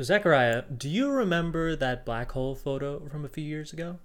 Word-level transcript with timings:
So, 0.00 0.04
Zachariah, 0.04 0.62
do 0.62 0.88
you 0.88 1.10
remember 1.10 1.76
that 1.76 2.06
black 2.06 2.32
hole 2.32 2.54
photo 2.54 3.06
from 3.10 3.26
a 3.26 3.28
few 3.28 3.44
years 3.44 3.74
ago? 3.74 3.98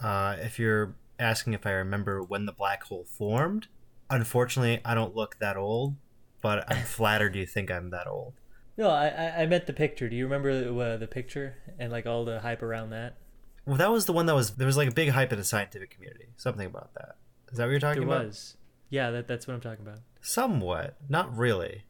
Uh, 0.00 0.36
if 0.38 0.58
you're 0.58 0.94
asking 1.18 1.52
if 1.52 1.66
I 1.66 1.72
remember 1.72 2.22
when 2.22 2.46
the 2.46 2.52
black 2.52 2.84
hole 2.84 3.04
formed, 3.04 3.66
unfortunately, 4.08 4.80
I 4.86 4.94
don't 4.94 5.14
look 5.14 5.36
that 5.40 5.58
old, 5.58 5.96
but 6.40 6.64
I'm 6.72 6.82
flattered 6.86 7.36
you 7.36 7.44
think 7.44 7.70
I'm 7.70 7.90
that 7.90 8.06
old. 8.06 8.32
No, 8.78 8.88
I, 8.88 9.42
I, 9.42 9.44
meant 9.44 9.66
the 9.66 9.74
picture. 9.74 10.08
Do 10.08 10.16
you 10.16 10.24
remember 10.24 10.48
uh, 10.50 10.96
the 10.96 11.06
picture 11.06 11.56
and 11.78 11.92
like 11.92 12.06
all 12.06 12.24
the 12.24 12.40
hype 12.40 12.62
around 12.62 12.88
that? 12.90 13.18
Well, 13.66 13.76
that 13.76 13.92
was 13.92 14.06
the 14.06 14.14
one 14.14 14.24
that 14.24 14.34
was 14.34 14.52
there 14.52 14.66
was 14.66 14.78
like 14.78 14.88
a 14.88 14.94
big 14.94 15.10
hype 15.10 15.30
in 15.30 15.38
the 15.38 15.44
scientific 15.44 15.90
community. 15.90 16.28
Something 16.38 16.68
about 16.68 16.94
that. 16.94 17.16
Is 17.52 17.58
that 17.58 17.64
what 17.64 17.70
you're 17.72 17.80
talking 17.80 18.06
there 18.06 18.16
about? 18.16 18.28
was. 18.28 18.56
Yeah, 18.88 19.10
that, 19.10 19.28
that's 19.28 19.46
what 19.46 19.52
I'm 19.52 19.60
talking 19.60 19.86
about. 19.86 19.98
Somewhat, 20.22 20.96
not 21.06 21.36
really. 21.36 21.84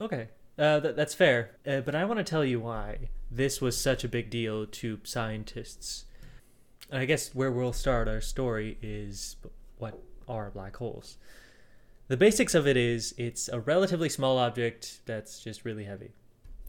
Okay, 0.00 0.28
uh, 0.58 0.80
th- 0.80 0.96
that's 0.96 1.14
fair. 1.14 1.56
Uh, 1.66 1.80
but 1.80 1.94
I 1.94 2.04
want 2.04 2.18
to 2.18 2.24
tell 2.24 2.44
you 2.44 2.60
why 2.60 3.08
this 3.30 3.60
was 3.60 3.80
such 3.80 4.04
a 4.04 4.08
big 4.08 4.30
deal 4.30 4.66
to 4.66 5.00
scientists. 5.04 6.04
And 6.90 7.00
I 7.00 7.04
guess 7.04 7.34
where 7.34 7.50
we'll 7.50 7.72
start 7.72 8.08
our 8.08 8.20
story 8.20 8.78
is 8.82 9.36
what 9.78 9.98
are 10.28 10.50
black 10.50 10.76
holes. 10.76 11.18
The 12.08 12.16
basics 12.16 12.54
of 12.54 12.66
it 12.66 12.76
is 12.76 13.14
it's 13.16 13.48
a 13.48 13.58
relatively 13.60 14.08
small 14.08 14.38
object 14.38 15.00
that's 15.06 15.42
just 15.42 15.64
really 15.64 15.84
heavy. 15.84 16.12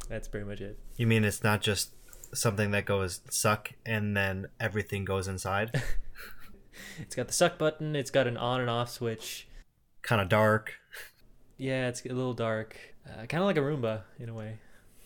That's 0.09 0.27
pretty 0.27 0.45
much 0.45 0.61
it. 0.61 0.79
You 0.97 1.07
mean 1.07 1.25
it's 1.25 1.43
not 1.43 1.61
just 1.61 1.89
something 2.33 2.71
that 2.71 2.85
goes 2.85 3.21
suck 3.29 3.71
and 3.85 4.15
then 4.15 4.47
everything 4.59 5.05
goes 5.05 5.27
inside? 5.27 5.81
It's 6.99 7.15
got 7.15 7.27
the 7.27 7.33
suck 7.33 7.57
button, 7.57 7.95
it's 7.95 8.11
got 8.11 8.27
an 8.27 8.35
on 8.35 8.59
and 8.59 8.69
off 8.69 8.89
switch. 8.89 9.47
kind 10.01 10.21
of 10.21 10.27
dark. 10.27 10.73
Yeah, 11.57 11.87
it's 11.87 12.05
a 12.05 12.09
little 12.09 12.33
dark. 12.33 12.94
Uh, 13.07 13.25
kind 13.25 13.41
of 13.41 13.45
like 13.45 13.57
a 13.57 13.61
Roomba 13.61 14.01
in 14.19 14.29
a 14.29 14.33
way. 14.33 14.57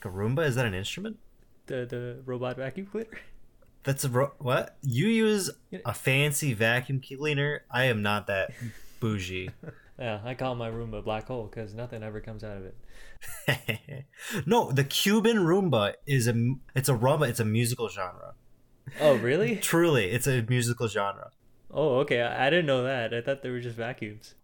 A 0.03 0.07
Roomba 0.07 0.45
is 0.45 0.55
that 0.55 0.65
an 0.65 0.73
instrument? 0.73 1.17
The 1.67 1.85
the 1.85 2.21
robot 2.25 2.57
vacuum 2.57 2.87
cleaner. 2.87 3.07
That's 3.83 4.03
a 4.03 4.09
ro- 4.09 4.33
what? 4.39 4.77
You 4.81 5.07
use 5.07 5.49
a 5.85 5.93
fancy 5.93 6.53
vacuum 6.53 7.01
cleaner? 7.01 7.63
I 7.71 7.85
am 7.85 8.01
not 8.01 8.27
that 8.27 8.51
bougie. 8.99 9.49
Yeah, 9.99 10.21
I 10.23 10.33
call 10.33 10.55
my 10.55 10.71
Roomba 10.71 11.03
black 11.03 11.27
hole 11.27 11.49
because 11.53 11.73
nothing 11.73 12.03
ever 12.03 12.21
comes 12.21 12.41
out 12.41 12.55
of 12.55 12.63
it. 12.63 14.05
no, 14.45 14.71
the 14.71 14.85
Cuban 14.85 15.39
rumba 15.39 15.95
is 16.07 16.25
a 16.25 16.53
it's 16.73 16.87
a 16.87 16.93
rumba. 16.93 17.27
It's 17.27 17.41
a 17.41 17.45
musical 17.45 17.89
genre. 17.89 18.35
Oh, 19.01 19.15
really? 19.15 19.57
Truly, 19.57 20.05
it's 20.11 20.25
a 20.25 20.41
musical 20.41 20.87
genre. 20.87 21.31
Oh, 21.69 21.97
okay. 21.97 22.21
I, 22.21 22.47
I 22.47 22.49
didn't 22.49 22.65
know 22.65 22.83
that. 22.83 23.13
I 23.13 23.19
thought 23.19 23.43
they 23.43 23.49
were 23.49 23.59
just 23.59 23.75
vacuums. 23.75 24.35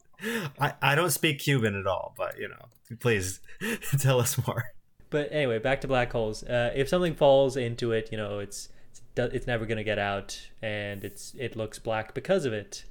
I, 0.59 0.73
I 0.81 0.95
don't 0.95 1.11
speak 1.11 1.39
Cuban 1.39 1.75
at 1.79 1.87
all, 1.87 2.13
but 2.17 2.37
you 2.39 2.47
know, 2.47 2.97
please 2.99 3.39
tell 3.99 4.19
us 4.19 4.37
more. 4.47 4.63
But 5.09 5.29
anyway, 5.31 5.59
back 5.59 5.81
to 5.81 5.87
black 5.87 6.11
holes. 6.11 6.43
Uh, 6.43 6.71
if 6.75 6.89
something 6.89 7.15
falls 7.15 7.57
into 7.57 7.91
it, 7.91 8.09
you 8.11 8.17
know, 8.17 8.39
it's 8.39 8.69
it's, 9.15 9.47
never 9.47 9.65
gonna 9.65 9.83
get 9.83 9.99
out, 9.99 10.49
and 10.61 11.03
it's 11.03 11.33
it 11.37 11.55
looks 11.55 11.79
black 11.79 12.13
because 12.13 12.45
of 12.45 12.53
it. 12.53 12.85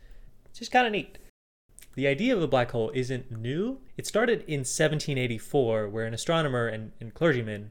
It's 0.46 0.58
just 0.58 0.72
kind 0.72 0.86
of 0.86 0.92
neat. 0.92 1.18
The 1.96 2.06
idea 2.06 2.34
of 2.34 2.42
a 2.42 2.48
black 2.48 2.72
hole 2.72 2.90
isn't 2.94 3.30
new. 3.30 3.78
It 3.96 4.06
started 4.06 4.40
in 4.48 4.60
1784, 4.60 5.88
where 5.88 6.06
an 6.06 6.14
astronomer 6.14 6.66
and, 6.66 6.90
and 7.00 7.14
clergyman, 7.14 7.70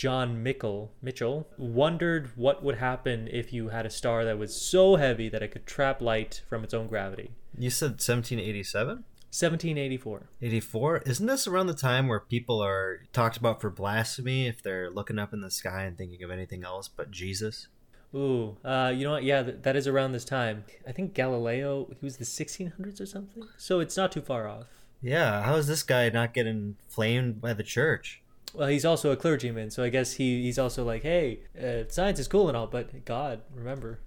John 0.00 0.42
Mickle, 0.42 0.92
Michell, 1.02 1.46
wondered 1.58 2.30
what 2.34 2.64
would 2.64 2.78
happen 2.78 3.28
if 3.30 3.52
you 3.52 3.68
had 3.68 3.84
a 3.84 3.90
star 3.90 4.24
that 4.24 4.38
was 4.38 4.56
so 4.56 4.96
heavy 4.96 5.28
that 5.28 5.42
it 5.42 5.48
could 5.48 5.66
trap 5.66 6.00
light 6.00 6.40
from 6.48 6.64
its 6.64 6.72
own 6.72 6.86
gravity. 6.86 7.32
You 7.58 7.68
said 7.68 8.00
1787? 8.00 9.04
1784. 9.28 10.30
84? 10.40 11.02
Isn't 11.04 11.26
this 11.26 11.46
around 11.46 11.66
the 11.66 11.74
time 11.74 12.08
where 12.08 12.18
people 12.18 12.62
are 12.62 13.02
talked 13.12 13.36
about 13.36 13.60
for 13.60 13.68
blasphemy 13.68 14.46
if 14.46 14.62
they're 14.62 14.88
looking 14.88 15.18
up 15.18 15.34
in 15.34 15.42
the 15.42 15.50
sky 15.50 15.82
and 15.82 15.98
thinking 15.98 16.22
of 16.22 16.30
anything 16.30 16.64
else 16.64 16.88
but 16.88 17.10
Jesus? 17.10 17.68
Ooh, 18.14 18.56
uh, 18.64 18.90
you 18.96 19.04
know 19.04 19.12
what? 19.12 19.24
Yeah, 19.24 19.42
th- 19.42 19.58
that 19.60 19.76
is 19.76 19.86
around 19.86 20.12
this 20.12 20.24
time. 20.24 20.64
I 20.88 20.92
think 20.92 21.12
Galileo, 21.12 21.88
he 21.90 22.06
was 22.06 22.16
the 22.16 22.24
1600s 22.24 23.02
or 23.02 23.06
something. 23.06 23.42
So 23.58 23.80
it's 23.80 23.98
not 23.98 24.12
too 24.12 24.22
far 24.22 24.48
off. 24.48 24.68
Yeah, 25.02 25.42
how 25.42 25.56
is 25.56 25.66
this 25.66 25.82
guy 25.82 26.08
not 26.08 26.32
getting 26.32 26.76
flamed 26.88 27.42
by 27.42 27.52
the 27.52 27.62
church? 27.62 28.22
Well, 28.54 28.68
he's 28.68 28.84
also 28.84 29.12
a 29.12 29.16
clergyman, 29.16 29.70
so 29.70 29.82
I 29.82 29.90
guess 29.90 30.14
he, 30.14 30.42
he's 30.42 30.58
also 30.58 30.84
like, 30.84 31.02
hey, 31.02 31.40
uh, 31.60 31.88
science 31.88 32.18
is 32.18 32.28
cool 32.28 32.48
and 32.48 32.56
all, 32.56 32.66
but 32.66 33.04
God, 33.04 33.42
remember. 33.54 34.00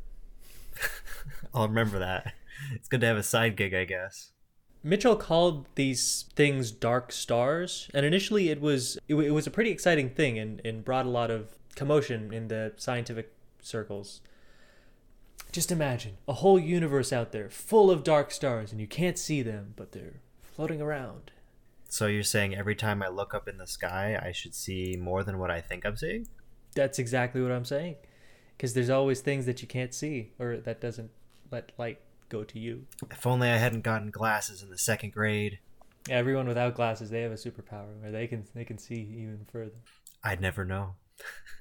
I'll 1.54 1.68
remember 1.68 2.00
that. 2.00 2.34
It's 2.74 2.88
good 2.88 3.02
to 3.02 3.08
have 3.08 3.18
a 3.18 3.24
side 3.24 3.56
gig, 3.56 3.74
I 3.74 3.86
guess. 3.86 4.32
Michell 4.84 5.16
called 5.16 5.66
these 5.76 6.26
things 6.36 6.72
dark 6.72 7.12
stars, 7.12 7.90
and 7.94 8.06
initially 8.06 8.50
it 8.50 8.60
was 8.60 8.98
it, 9.08 9.16
it 9.16 9.32
was 9.32 9.48
a 9.48 9.52
pretty 9.52 9.72
exciting 9.72 10.10
thing 10.10 10.38
and, 10.38 10.62
and 10.66 10.84
brought 10.84 11.06
a 11.06 11.10
lot 11.10 11.32
of 11.32 11.56
commotion 11.76 12.34
in 12.34 12.50
the 12.50 12.74
scientific 12.76 13.34
circles. 13.62 14.20
Just 15.54 15.72
imagine 15.72 16.18
a 16.28 16.34
whole 16.34 16.60
universe 16.60 17.14
out 17.14 17.32
there 17.32 17.50
full 17.50 17.90
of 17.90 18.04
dark 18.04 18.32
stars, 18.32 18.72
and 18.72 18.82
you 18.82 18.88
can't 18.88 19.18
see 19.18 19.42
them, 19.42 19.74
but 19.78 19.94
they're 19.94 20.20
floating 20.42 20.82
around. 20.82 21.32
So 21.94 22.08
you're 22.08 22.24
saying 22.24 22.56
every 22.56 22.74
time 22.74 23.04
I 23.04 23.10
look 23.10 23.36
up 23.36 23.48
in 23.48 23.60
the 23.60 23.68
sky, 23.68 24.20
I 24.20 24.32
should 24.32 24.56
see 24.56 24.98
more 25.00 25.24
than 25.24 25.38
what 25.38 25.52
I 25.52 25.62
think 25.62 25.86
I'm 25.86 25.96
seeing? 25.96 26.28
That's 26.74 26.98
exactly 26.98 27.40
what 27.40 27.52
I'm 27.52 27.66
saying. 27.66 27.98
Because 28.58 28.74
there's 28.74 28.90
always 28.90 29.22
things 29.22 29.46
that 29.46 29.62
you 29.62 29.68
can't 29.68 29.94
see, 29.94 30.32
or 30.40 30.58
that 30.58 30.82
doesn't 30.82 31.12
let 31.52 31.72
light 31.78 32.00
go 32.30 32.44
to 32.46 32.58
you. 32.58 32.88
If 33.12 33.28
only 33.28 33.48
I 33.48 33.58
hadn't 33.58 33.82
gotten 33.82 34.10
glasses 34.10 34.64
in 34.64 34.72
the 34.72 34.78
second 34.80 35.14
grade, 35.14 35.60
Everyone 36.10 36.48
without 36.48 36.74
glasses, 36.74 37.12
they 37.12 37.22
have 37.22 37.32
a 37.32 37.36
superpower 37.36 37.96
where 38.02 38.12
they 38.12 38.26
can 38.26 38.44
they 38.56 38.66
can 38.66 38.80
see 38.80 38.96
even 38.96 39.46
further. 39.52 39.78
I'd 40.24 40.42
never 40.42 40.66
know. 40.66 40.96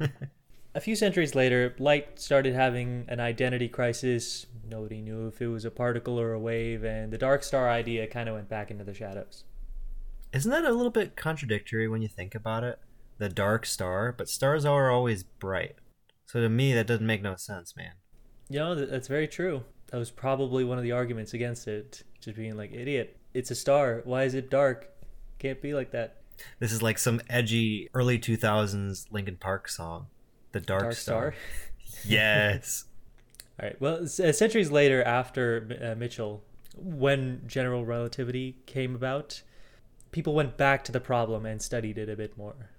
A 0.75 0.81
few 0.81 0.97
centuries 0.97 1.35
later, 1.35 1.75
light 1.79 2.19
started 2.19 2.55
having 2.55 3.05
an 3.09 3.21
identity 3.21 3.69
crisis. 3.69 4.47
Nobody 4.67 5.03
knew 5.03 5.27
if 5.27 5.43
it 5.43 5.49
was 5.49 5.67
a 5.67 5.71
particle 5.71 6.19
or 6.19 6.33
a 6.33 6.41
wave, 6.41 6.85
and 6.85 7.13
the 7.13 7.19
dark 7.19 7.45
star 7.45 7.69
idea 7.69 8.07
kind 8.07 8.31
of 8.31 8.35
went 8.35 8.49
back 8.49 8.71
into 8.71 8.83
the 8.83 8.95
shadows. 8.95 9.45
Isn't 10.33 10.51
that 10.51 10.65
a 10.65 10.73
little 10.73 10.91
bit 10.91 11.17
contradictory 11.17 11.89
when 11.89 12.01
you 12.01 12.09
think 12.09 12.35
about 12.35 12.65
it? 12.65 12.79
The 13.19 13.29
dark 13.29 13.67
star, 13.67 14.13
but 14.17 14.29
stars 14.29 14.65
are 14.65 14.91
always 14.91 15.23
bright. 15.23 15.77
So 16.27 16.41
to 16.41 16.49
me, 16.49 16.73
that 16.73 16.87
doesn't 16.87 17.07
make 17.07 17.23
no 17.23 17.37
sense, 17.37 17.77
man. 17.77 17.93
You 18.49 18.59
know, 18.61 18.75
that's 18.75 19.09
very 19.09 19.29
true. 19.29 19.65
That 19.91 19.99
was 19.99 20.11
probably 20.11 20.65
one 20.65 20.79
of 20.79 20.85
the 20.85 20.93
arguments 20.93 21.35
against 21.35 21.69
it, 21.69 22.03
just 22.21 22.37
being 22.37 22.57
like, 22.57 22.73
idiot, 22.73 23.19
it's 23.35 23.51
a 23.51 23.55
star. 23.55 24.01
Why 24.05 24.25
is 24.25 24.35
it 24.35 24.49
dark? 24.49 24.89
Can't 25.39 25.61
be 25.61 25.75
like 25.75 25.91
that. 25.91 26.23
This 26.59 26.73
is 26.73 26.83
like 26.83 26.99
some 26.99 27.21
edgy 27.29 27.91
early 27.93 28.19
2000s 28.19 29.07
Linkin 29.11 29.37
Park 29.37 29.69
song. 29.69 30.07
The 30.53 30.61
Dark, 30.61 30.83
Dark 30.83 30.95
Star. 30.95 31.35
star. 31.35 31.35
yes. 32.07 32.85
All 33.61 33.67
right. 33.67 33.81
Well, 33.81 34.05
uh, 34.05 34.07
centuries 34.07 34.71
later, 34.71 35.03
after 35.03 35.79
uh, 35.83 35.99
Michell, 35.99 36.43
when 36.77 37.43
general 37.47 37.85
relativity 37.85 38.57
came 38.67 38.95
about, 38.95 39.43
people 40.13 40.35
went 40.35 40.57
back 40.57 40.85
to 40.85 40.93
the 40.93 41.01
problem 41.01 41.45
and 41.45 41.61
studied 41.61 41.99
it 41.99 42.09
a 42.09 42.17
bit 42.17 42.37
more. 42.37 42.71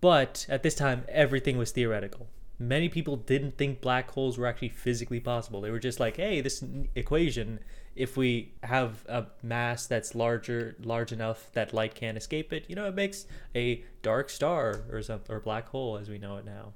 But 0.00 0.46
at 0.48 0.62
this 0.62 0.74
time, 0.74 1.04
everything 1.08 1.58
was 1.58 1.72
theoretical. 1.72 2.28
Many 2.58 2.88
people 2.88 3.16
didn't 3.16 3.58
think 3.58 3.80
black 3.80 4.10
holes 4.12 4.38
were 4.38 4.46
actually 4.46 4.70
physically 4.70 5.20
possible. 5.20 5.60
They 5.60 5.70
were 5.70 5.78
just 5.78 6.00
like, 6.00 6.16
"Hey, 6.16 6.40
this 6.40 6.64
equation, 6.94 7.60
if 7.94 8.16
we 8.16 8.54
have 8.62 9.04
a 9.08 9.26
mass 9.42 9.86
that's 9.86 10.14
larger, 10.14 10.76
large 10.82 11.12
enough 11.12 11.50
that 11.52 11.74
light 11.74 11.94
can't 11.94 12.16
escape 12.16 12.52
it, 12.52 12.64
you 12.68 12.74
know, 12.74 12.86
it 12.86 12.94
makes 12.94 13.26
a 13.54 13.84
dark 14.00 14.30
star 14.30 14.84
or 14.90 15.02
something, 15.02 15.34
or 15.34 15.40
black 15.40 15.68
hole 15.68 15.98
as 15.98 16.08
we 16.08 16.18
know 16.18 16.36
it 16.36 16.44
now." 16.44 16.72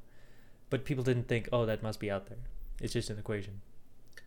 But 0.68 0.84
people 0.84 1.04
didn't 1.04 1.28
think, 1.28 1.48
"Oh, 1.52 1.64
that 1.66 1.82
must 1.82 2.00
be 2.00 2.10
out 2.10 2.26
there." 2.26 2.44
It's 2.80 2.92
just 2.92 3.10
an 3.10 3.18
equation. 3.18 3.62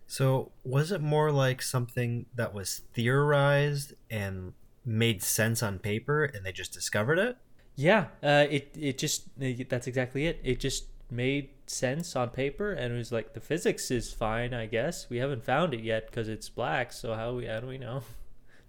So, 0.07 0.51
was 0.63 0.91
it 0.91 1.01
more 1.01 1.31
like 1.31 1.61
something 1.61 2.25
that 2.35 2.53
was 2.53 2.81
theorized 2.93 3.93
and 4.09 4.53
made 4.85 5.23
sense 5.23 5.63
on 5.63 5.79
paper 5.79 6.23
and 6.25 6.45
they 6.45 6.51
just 6.51 6.73
discovered 6.73 7.19
it? 7.19 7.37
Yeah, 7.75 8.07
uh, 8.21 8.45
it 8.49 8.75
it 8.79 8.97
just 8.97 9.27
that's 9.69 9.87
exactly 9.87 10.27
it. 10.27 10.39
It 10.43 10.59
just 10.59 10.85
made 11.09 11.49
sense 11.65 12.15
on 12.15 12.29
paper, 12.29 12.71
and 12.71 12.93
it 12.93 12.97
was 12.97 13.11
like 13.11 13.33
the 13.33 13.39
physics 13.39 13.89
is 13.89 14.13
fine, 14.13 14.53
I 14.53 14.67
guess. 14.67 15.09
We 15.09 15.17
haven't 15.17 15.43
found 15.43 15.73
it 15.73 15.81
yet 15.81 16.07
because 16.07 16.27
it's 16.27 16.49
black. 16.49 16.93
So 16.93 17.15
how 17.15 17.33
we 17.33 17.47
how 17.47 17.59
do 17.59 17.67
we 17.67 17.77
know? 17.77 18.03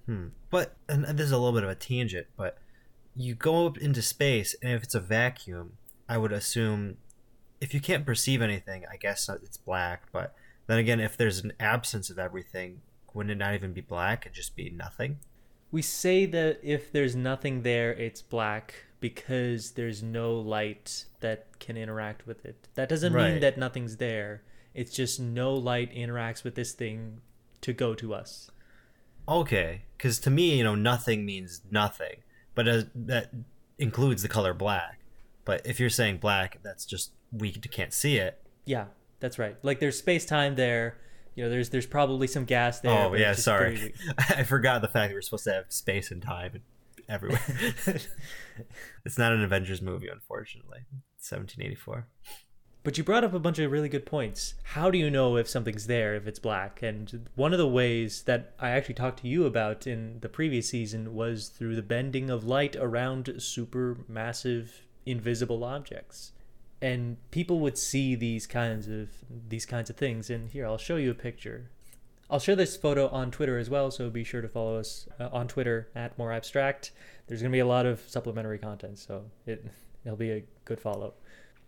Hmm. 0.06 0.28
But, 0.50 0.76
and 0.86 1.04
this 1.04 1.26
is 1.26 1.32
a 1.32 1.38
little 1.38 1.54
bit 1.54 1.64
of 1.64 1.70
a 1.70 1.74
tangent, 1.74 2.26
but 2.36 2.58
you 3.16 3.34
go 3.34 3.66
up 3.66 3.78
into 3.78 4.02
space, 4.02 4.54
and 4.62 4.72
if 4.72 4.82
it's 4.82 4.94
a 4.94 5.00
vacuum, 5.00 5.78
I 6.08 6.18
would 6.18 6.32
assume 6.32 6.98
if 7.60 7.72
you 7.72 7.80
can't 7.80 8.04
perceive 8.04 8.42
anything, 8.42 8.84
I 8.90 8.96
guess 8.96 9.28
it's 9.42 9.56
black. 9.56 10.02
But 10.12 10.34
then 10.66 10.78
again, 10.78 11.00
if 11.00 11.16
there's 11.16 11.38
an 11.38 11.54
absence 11.58 12.10
of 12.10 12.18
everything, 12.18 12.82
wouldn't 13.14 13.32
it 13.32 13.42
not 13.42 13.54
even 13.54 13.72
be 13.72 13.80
black 13.80 14.26
and 14.26 14.34
just 14.34 14.54
be 14.56 14.68
nothing? 14.68 15.18
We 15.74 15.82
say 15.82 16.24
that 16.26 16.60
if 16.62 16.92
there's 16.92 17.16
nothing 17.16 17.62
there, 17.62 17.92
it's 17.92 18.22
black 18.22 18.84
because 19.00 19.72
there's 19.72 20.04
no 20.04 20.36
light 20.36 21.06
that 21.18 21.58
can 21.58 21.76
interact 21.76 22.28
with 22.28 22.44
it. 22.44 22.68
That 22.76 22.88
doesn't 22.88 23.12
mean 23.12 23.40
that 23.40 23.58
nothing's 23.58 23.96
there. 23.96 24.42
It's 24.72 24.92
just 24.92 25.18
no 25.18 25.52
light 25.52 25.92
interacts 25.92 26.44
with 26.44 26.54
this 26.54 26.74
thing 26.74 27.22
to 27.62 27.72
go 27.72 27.92
to 27.96 28.14
us. 28.14 28.52
Okay, 29.28 29.82
because 29.98 30.20
to 30.20 30.30
me, 30.30 30.56
you 30.56 30.62
know, 30.62 30.76
nothing 30.76 31.26
means 31.26 31.62
nothing, 31.72 32.18
but 32.54 32.68
as, 32.68 32.86
that 32.94 33.32
includes 33.76 34.22
the 34.22 34.28
color 34.28 34.54
black. 34.54 35.00
But 35.44 35.66
if 35.66 35.80
you're 35.80 35.90
saying 35.90 36.18
black, 36.18 36.60
that's 36.62 36.86
just 36.86 37.10
we 37.32 37.50
can't 37.50 37.92
see 37.92 38.18
it. 38.18 38.40
Yeah, 38.64 38.84
that's 39.18 39.40
right. 39.40 39.56
Like 39.64 39.80
there's 39.80 39.98
space 39.98 40.24
time 40.24 40.54
there. 40.54 40.98
You 41.34 41.44
know, 41.44 41.50
there's 41.50 41.70
there's 41.70 41.86
probably 41.86 42.26
some 42.26 42.44
gas 42.44 42.80
there. 42.80 42.92
oh 42.92 43.14
yeah, 43.14 43.32
sorry. 43.34 43.94
I 44.18 44.44
forgot 44.44 44.82
the 44.82 44.88
fact 44.88 45.10
that 45.10 45.14
we're 45.14 45.22
supposed 45.22 45.44
to 45.44 45.52
have 45.52 45.64
space 45.68 46.10
and 46.10 46.22
time 46.22 46.62
everywhere. 47.08 47.40
it's 49.04 49.18
not 49.18 49.32
an 49.32 49.42
Avengers 49.42 49.82
movie, 49.82 50.08
unfortunately. 50.08 50.80
1784. 51.18 52.06
But 52.84 52.98
you 52.98 53.04
brought 53.04 53.24
up 53.24 53.32
a 53.32 53.38
bunch 53.38 53.58
of 53.58 53.72
really 53.72 53.88
good 53.88 54.04
points. 54.04 54.54
How 54.62 54.90
do 54.90 54.98
you 54.98 55.10
know 55.10 55.38
if 55.38 55.48
something's 55.48 55.86
there 55.86 56.14
if 56.14 56.26
it's 56.26 56.38
black? 56.38 56.82
And 56.82 57.30
one 57.34 57.52
of 57.54 57.58
the 57.58 57.66
ways 57.66 58.22
that 58.24 58.52
I 58.60 58.70
actually 58.70 58.96
talked 58.96 59.20
to 59.20 59.28
you 59.28 59.46
about 59.46 59.86
in 59.86 60.18
the 60.20 60.28
previous 60.28 60.68
season 60.68 61.14
was 61.14 61.48
through 61.48 61.76
the 61.76 61.82
bending 61.82 62.28
of 62.28 62.44
light 62.44 62.76
around 62.76 63.36
super 63.38 63.96
massive 64.06 64.82
invisible 65.06 65.64
objects. 65.64 66.32
And 66.84 67.16
people 67.30 67.60
would 67.60 67.78
see 67.78 68.14
these 68.14 68.46
kinds 68.46 68.88
of 68.88 69.08
these 69.48 69.64
kinds 69.64 69.88
of 69.88 69.96
things. 69.96 70.28
And 70.28 70.50
here, 70.50 70.66
I'll 70.66 70.76
show 70.76 70.96
you 70.96 71.10
a 71.10 71.14
picture. 71.14 71.70
I'll 72.28 72.38
share 72.38 72.56
this 72.56 72.76
photo 72.76 73.08
on 73.08 73.30
Twitter 73.30 73.56
as 73.58 73.70
well, 73.70 73.90
so 73.90 74.10
be 74.10 74.22
sure 74.22 74.42
to 74.42 74.48
follow 74.48 74.78
us 74.78 75.08
uh, 75.18 75.30
on 75.32 75.48
Twitter 75.48 75.88
at 75.94 76.18
More 76.18 76.30
Abstract. 76.30 76.92
There's 77.26 77.40
going 77.40 77.52
to 77.52 77.56
be 77.56 77.60
a 77.60 77.66
lot 77.66 77.86
of 77.86 78.00
supplementary 78.06 78.58
content, 78.58 78.98
so 78.98 79.24
it 79.46 79.64
it'll 80.04 80.18
be 80.18 80.30
a 80.30 80.44
good 80.66 80.78
follow. 80.78 81.14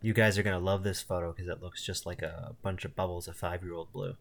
You 0.03 0.13
guys 0.13 0.37
are 0.37 0.43
gonna 0.43 0.59
love 0.59 0.83
this 0.83 1.01
photo 1.01 1.33
because 1.33 1.49
it 1.49 1.63
looks 1.63 1.83
just 1.83 2.05
like 2.05 2.21
a 2.21 2.55
bunch 2.63 2.85
of 2.85 2.95
bubbles 2.95 3.27
a 3.27 3.33
five-year-old 3.33 3.93
blew. 3.93 4.17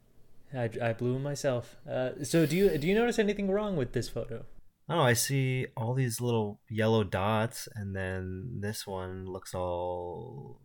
I, 0.54 0.70
I 0.82 0.94
blew 0.94 1.14
them 1.14 1.24
myself. 1.24 1.76
Uh, 1.90 2.24
so 2.24 2.46
do 2.46 2.56
you 2.56 2.78
do 2.78 2.88
you 2.88 2.96
notice 2.96 3.20
anything 3.20 3.52
wrong 3.52 3.76
with 3.76 3.92
this 3.92 4.08
photo? 4.08 4.46
Oh, 4.88 5.02
I 5.02 5.14
see 5.14 5.68
all 5.76 5.94
these 5.94 6.22
little 6.22 6.62
yellow 6.70 7.04
dots, 7.04 7.68
and 7.76 7.96
then 7.96 8.60
this 8.62 8.88
one 8.88 9.26
looks 9.26 9.54
all 9.54 10.62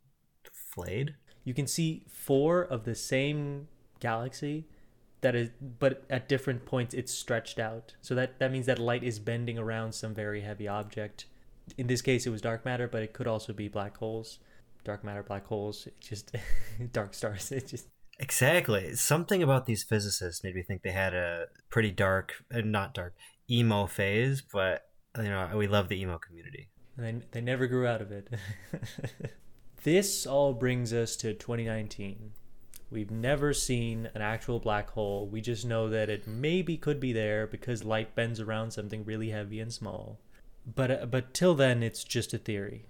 flayed. 0.72 1.14
You 1.44 1.55
can 1.55 1.67
see 1.67 2.05
four 2.08 2.62
of 2.62 2.84
the 2.84 2.94
same 2.94 3.69
galaxy 3.99 4.67
that 5.20 5.34
is 5.34 5.50
but 5.78 6.05
at 6.08 6.28
different 6.28 6.64
points 6.64 6.94
it's 6.94 7.12
stretched 7.12 7.58
out. 7.58 7.94
So 8.00 8.14
that 8.14 8.38
that 8.38 8.52
means 8.52 8.67
that 8.67 8.78
light 8.78 9.05
is 9.05 9.19
bending 9.19 9.58
around 9.58 9.93
some 9.93 10.14
very 10.14 10.40
heavy 10.40 10.69
object. 10.69 11.26
In 11.76 11.87
this 11.87 12.02
case 12.02 12.26
it 12.26 12.31
was 12.31 12.40
dark 12.40 12.64
matter, 12.64 12.88
but 12.88 13.02
it 13.02 13.12
could 13.12 13.26
also 13.26 13.52
be 13.52 13.69
black 13.69 13.96
holes. 13.96 14.38
Dark 14.82 15.05
matter, 15.05 15.22
black 15.22 15.46
holes, 15.46 15.87
it 15.87 16.00
just 16.00 16.34
dark 16.93 17.14
stars. 17.14 17.52
It 17.52 17.67
just 17.67 17.87
Exactly. 18.19 18.94
Something 18.96 19.43
about 19.43 19.64
these 19.64 19.82
physicists 19.82 20.44
made 20.44 20.55
me 20.55 20.62
think 20.62 20.82
they 20.82 20.90
had 20.90 21.14
a 21.14 21.46
pretty 21.70 21.90
dark, 21.90 22.34
uh, 22.55 22.61
not 22.61 22.93
dark, 22.93 23.14
emo 23.50 23.87
phase. 23.87 24.43
But 24.43 24.88
you 25.17 25.25
know, 25.25 25.50
we 25.56 25.67
love 25.67 25.88
the 25.88 26.00
emo 26.00 26.19
community. 26.19 26.69
and 26.96 27.22
they, 27.22 27.26
they 27.32 27.40
never 27.40 27.67
grew 27.67 27.87
out 27.87 28.02
of 28.02 28.12
it. 28.12 28.28
this 29.82 30.27
all 30.27 30.53
brings 30.53 30.93
us 30.93 31.17
to 31.17 31.32
2019. 31.35 32.32
We've 32.91 33.11
never 33.11 33.55
seen 33.55 34.11
an 34.15 34.23
actual 34.23 34.59
black 34.59 34.91
hole. 34.91 35.29
We 35.29 35.41
just 35.41 35.65
know 35.65 35.88
that 35.88 36.11
it 36.11 36.27
maybe 36.27 36.77
could 36.77 36.99
be 36.99 37.12
there 37.12 37.47
because 37.47 37.85
light 37.85 38.15
bends 38.15 38.41
around 38.41 38.73
something 38.73 39.05
really 39.05 39.31
heavy 39.31 39.61
and 39.61 39.73
small. 39.73 40.19
But 40.75 40.91
uh, 40.91 41.06
but 41.06 41.32
till 41.32 41.55
then 41.55 41.82
it's 41.82 42.05
just 42.05 42.35
a 42.35 42.38
theory. 42.38 42.87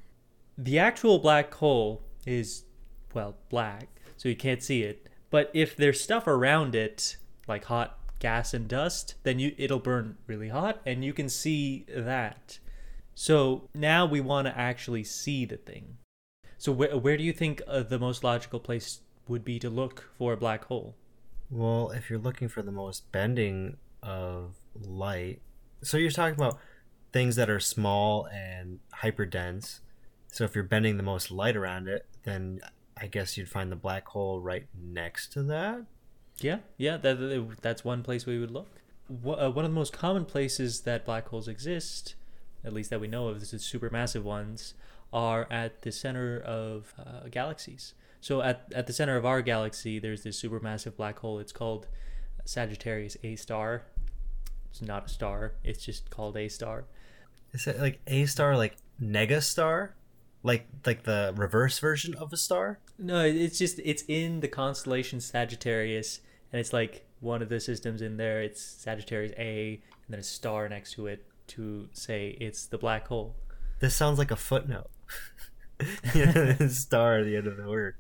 The 0.57 0.79
actual 0.79 1.19
black 1.19 1.53
hole 1.55 2.03
is 2.27 2.65
well, 3.13 3.37
black, 3.49 3.89
so 4.17 4.29
you 4.29 4.37
can't 4.37 4.63
see 4.63 4.83
it. 4.83 5.07
But 5.31 5.51
if 5.53 5.77
there's 5.77 6.01
stuff 6.01 6.27
around 6.27 6.75
it 6.75 7.17
like 7.47 7.65
hot 7.65 7.99
gas 8.19 8.55
and 8.55 8.67
dust, 8.69 9.15
then 9.23 9.39
you 9.39 9.55
it'll 9.59 9.79
burn 9.79 10.17
really 10.27 10.49
hot 10.49 10.81
and 10.87 11.05
you 11.05 11.13
can 11.13 11.29
see 11.29 11.85
that. 11.89 12.59
So 13.15 13.69
now 13.75 14.07
we 14.07 14.21
want 14.21 14.47
to 14.47 14.59
actually 14.59 15.05
see 15.05 15.45
the 15.45 15.57
thing. 15.57 15.99
So 16.61 16.73
where 16.73 16.95
where 16.99 17.17
do 17.17 17.25
you 17.25 17.33
think 17.33 17.63
uh, 17.67 17.83
the 17.83 17.99
most 17.99 18.23
logical 18.23 18.61
place 18.61 19.01
would 19.27 19.45
be 19.47 19.59
to 19.61 19.71
look 19.71 20.11
for 20.19 20.35
a 20.35 20.37
black 20.37 20.65
hole? 20.67 20.95
Well, 21.51 21.91
if 21.91 22.11
you're 22.11 22.19
looking 22.19 22.49
for 22.49 22.61
the 22.63 22.71
most 22.71 23.11
bending 23.13 23.79
of 24.03 24.57
light, 24.79 25.41
so 25.83 25.97
you're 25.97 26.11
talking 26.11 26.35
about 26.35 26.59
things 27.13 27.37
that 27.37 27.49
are 27.49 27.61
small 27.61 28.27
and 28.27 28.79
hyper 28.93 29.25
dense. 29.25 29.81
So 30.29 30.45
if 30.45 30.55
you're 30.55 30.63
bending 30.65 30.99
the 30.99 31.03
most 31.03 31.31
light 31.31 31.57
around 31.57 31.89
it, 31.89 32.05
then 32.25 32.61
I 32.95 33.07
guess 33.07 33.39
you'd 33.39 33.49
find 33.49 33.73
the 33.73 33.77
black 33.77 34.07
hole 34.09 34.39
right 34.39 34.67
next 34.79 35.33
to 35.33 35.43
that. 35.45 35.87
Yeah, 36.41 36.59
yeah, 36.77 36.99
that, 36.99 37.19
that- 37.19 37.57
that's 37.63 37.85
one 37.87 38.03
place 38.03 38.27
we 38.27 38.39
would 38.39 38.51
look. 38.51 38.69
Uh, 39.09 39.51
One 39.51 39.65
of 39.65 39.71
the 39.73 39.75
most 39.75 39.95
common 39.95 40.27
places 40.27 40.83
that 40.83 41.07
black 41.07 41.29
holes 41.29 41.49
exist, 41.49 42.15
at 42.65 42.73
least 42.75 42.91
that 42.91 43.01
we 43.01 43.09
know 43.09 43.29
of, 43.29 43.39
is 43.43 43.53
supermassive 43.55 44.23
ones, 44.23 44.75
are 45.13 45.47
at 45.51 45.83
the 45.83 45.93
center 45.93 46.41
of 46.41 46.95
uh, 46.99 47.29
galaxies. 47.31 47.95
So 48.21 48.43
at, 48.43 48.67
at 48.75 48.87
the 48.87 48.93
center 48.93 49.17
of 49.17 49.25
our 49.25 49.43
galaxy, 49.43 49.99
there's 49.99 50.23
this 50.23 50.41
supermassive 50.41 50.97
black 50.97 51.19
hole. 51.19 51.39
It's 51.39 51.53
called 51.53 51.89
Sagittarius 52.45 53.17
A 53.23 53.37
star. 53.37 53.83
It's 54.71 54.83
not 54.83 55.07
a 55.07 55.09
star. 55.09 55.55
It's 55.65 55.85
just 55.85 56.11
called 56.11 56.37
A 56.37 56.49
star. 56.49 56.85
Is 57.53 57.67
it 57.67 57.81
like 57.81 58.01
A 58.07 58.27
star, 58.27 58.57
like 58.57 58.77
nega 59.03 59.43
star, 59.43 59.95
like 60.43 60.67
like 60.87 61.03
the 61.03 61.33
reverse 61.37 61.79
version 61.79 62.15
of 62.15 62.33
a 62.33 62.37
star? 62.37 62.79
No, 62.99 63.25
it's 63.25 63.59
just 63.59 63.81
it's 63.85 64.05
in 64.07 64.41
the 64.41 64.49
constellation 64.49 65.21
Sagittarius, 65.21 66.21
and 66.53 66.61
it's 66.61 66.73
like 66.73 67.07
one 67.21 67.43
of 67.43 67.49
the 67.49 67.59
systems 67.59 68.03
in 68.03 68.17
there. 68.17 68.43
It's 68.43 68.63
Sagittarius 68.63 69.33
A, 69.39 69.81
and 70.07 70.15
then 70.15 70.21
a 70.21 70.23
star 70.23 70.69
next 70.69 70.93
to 70.93 71.07
it 71.07 71.25
to 71.49 71.89
say 71.93 72.37
it's 72.41 72.67
the 72.67 72.79
black 72.79 73.09
hole. 73.09 73.35
This 73.81 73.97
sounds 73.97 74.19
like 74.19 74.31
a 74.31 74.37
footnote. 74.37 74.89
star 76.69 77.19
at 77.19 77.25
the 77.25 77.37
end 77.37 77.47
of 77.47 77.57
the 77.57 77.69
word. 77.69 77.97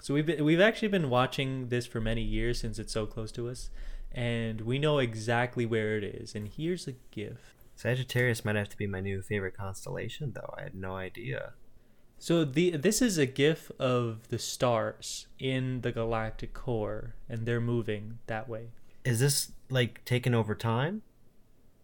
So 0.00 0.14
we've 0.14 0.26
been, 0.26 0.44
we've 0.44 0.60
actually 0.60 0.88
been 0.88 1.10
watching 1.10 1.68
this 1.68 1.86
for 1.86 2.00
many 2.00 2.22
years 2.22 2.60
since 2.60 2.78
it's 2.78 2.92
so 2.92 3.06
close 3.06 3.30
to 3.32 3.48
us, 3.48 3.70
and 4.10 4.62
we 4.62 4.78
know 4.78 4.98
exactly 4.98 5.64
where 5.64 5.96
it 5.96 6.04
is. 6.04 6.34
And 6.34 6.48
here's 6.48 6.88
a 6.88 6.94
GIF. 7.10 7.54
Sagittarius 7.76 8.44
might 8.44 8.56
have 8.56 8.68
to 8.68 8.76
be 8.76 8.86
my 8.86 9.00
new 9.00 9.22
favorite 9.22 9.56
constellation, 9.56 10.32
though. 10.34 10.54
I 10.58 10.62
had 10.62 10.74
no 10.74 10.96
idea. 10.96 11.52
So 12.18 12.44
the 12.44 12.76
this 12.76 13.02
is 13.02 13.18
a 13.18 13.26
GIF 13.26 13.72
of 13.80 14.28
the 14.28 14.38
stars 14.38 15.26
in 15.40 15.80
the 15.80 15.90
galactic 15.90 16.54
core, 16.54 17.16
and 17.28 17.46
they're 17.46 17.60
moving 17.60 18.18
that 18.26 18.48
way. 18.48 18.68
Is 19.04 19.18
this 19.18 19.50
like 19.70 20.04
taken 20.04 20.32
over 20.32 20.54
time? 20.54 21.02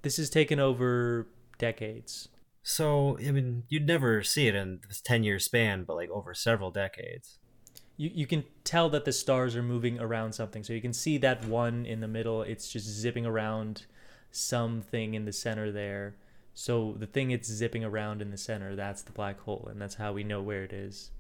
This 0.03 0.17
is 0.19 0.31
taken 0.31 0.61
over 0.61 1.27
decades. 1.59 2.29
So, 2.69 3.17
I 3.27 3.31
mean, 3.31 3.63
you'd 3.71 3.87
never 3.87 4.23
see 4.23 4.47
it 4.47 4.55
in 4.55 4.81
this 4.87 5.01
10 5.01 5.25
year 5.25 5.39
span, 5.39 5.85
but 5.85 5.97
like 5.97 6.11
over 6.11 6.35
several 6.35 6.71
decades. 6.71 7.39
you, 7.97 8.11
you 8.13 8.27
can 8.27 8.45
tell 8.63 8.91
that 8.91 9.07
the 9.07 9.13
stars 9.13 9.57
are 9.57 9.63
moving 9.63 9.99
around 9.99 10.35
something. 10.35 10.63
So 10.63 10.75
you 10.75 10.83
can 10.83 10.93
see 10.93 11.17
that 11.17 11.47
one 11.47 11.87
in 11.87 12.01
the 12.01 12.07
middle, 12.07 12.43
it's 12.43 12.71
just 12.71 12.87
zipping 12.87 13.25
around 13.25 13.87
something 14.31 15.15
in 15.15 15.25
the 15.25 15.33
center 15.33 15.73
there. 15.73 16.17
So 16.53 16.95
the 16.99 17.07
thing 17.07 17.31
it's 17.31 17.49
zipping 17.49 17.85
around 17.85 18.21
in 18.21 18.31
the 18.31 18.37
center, 18.37 18.77
that's 18.77 19.01
the 19.01 19.13
black 19.13 19.41
hole, 19.41 19.67
and 19.71 19.81
that's 19.81 19.95
how 19.95 20.13
we 20.13 20.23
know 20.23 20.43
where 20.43 20.63
it 20.63 20.75
is. 20.75 21.11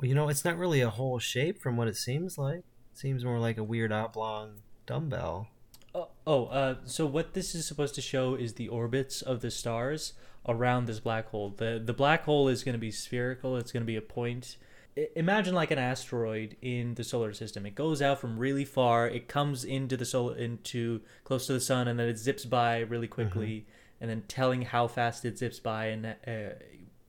Well, 0.00 0.08
you 0.08 0.16
know, 0.16 0.28
it's 0.28 0.44
not 0.44 0.58
really 0.58 0.80
a 0.80 0.90
whole 0.90 1.20
shape 1.20 1.62
from 1.62 1.76
what 1.76 1.86
it 1.86 1.96
seems 1.96 2.36
like. 2.36 2.64
It 2.92 2.98
seems 2.98 3.24
more 3.24 3.38
like 3.38 3.58
a 3.58 3.64
weird 3.64 3.92
oblong 3.92 4.62
dumbbell. 4.86 5.50
Oh, 5.94 6.08
oh 6.26 6.46
uh, 6.46 6.74
so 6.84 7.06
what 7.06 7.34
this 7.34 7.54
is 7.54 7.64
supposed 7.64 7.94
to 7.94 8.00
show 8.00 8.34
is 8.34 8.54
the 8.54 8.66
orbits 8.66 9.22
of 9.22 9.40
the 9.40 9.52
stars 9.52 10.14
around 10.48 10.86
this 10.86 11.00
black 11.00 11.28
hole. 11.30 11.50
The 11.56 11.80
the 11.84 11.92
black 11.92 12.24
hole 12.24 12.48
is 12.48 12.64
going 12.64 12.74
to 12.74 12.78
be 12.78 12.90
spherical. 12.90 13.56
It's 13.56 13.72
going 13.72 13.82
to 13.82 13.86
be 13.86 13.96
a 13.96 14.02
point. 14.02 14.56
I- 14.96 15.08
Imagine 15.16 15.54
like 15.54 15.70
an 15.70 15.78
asteroid 15.78 16.56
in 16.62 16.94
the 16.94 17.04
solar 17.04 17.32
system. 17.32 17.64
It 17.66 17.74
goes 17.74 18.02
out 18.02 18.20
from 18.20 18.38
really 18.38 18.64
far. 18.64 19.06
It 19.08 19.28
comes 19.28 19.64
into 19.64 19.96
the 19.96 20.04
solar 20.04 20.36
into 20.36 21.00
close 21.24 21.46
to 21.46 21.52
the 21.52 21.60
sun, 21.60 21.88
and 21.88 21.98
then 21.98 22.08
it 22.08 22.18
zips 22.18 22.44
by 22.44 22.80
really 22.80 23.08
quickly. 23.08 23.66
And 24.00 24.08
then 24.08 24.22
telling 24.28 24.62
how 24.62 24.86
fast 24.88 25.26
it 25.26 25.36
zips 25.38 25.60
by, 25.60 25.86
and 25.86 26.06
uh, 26.06 26.54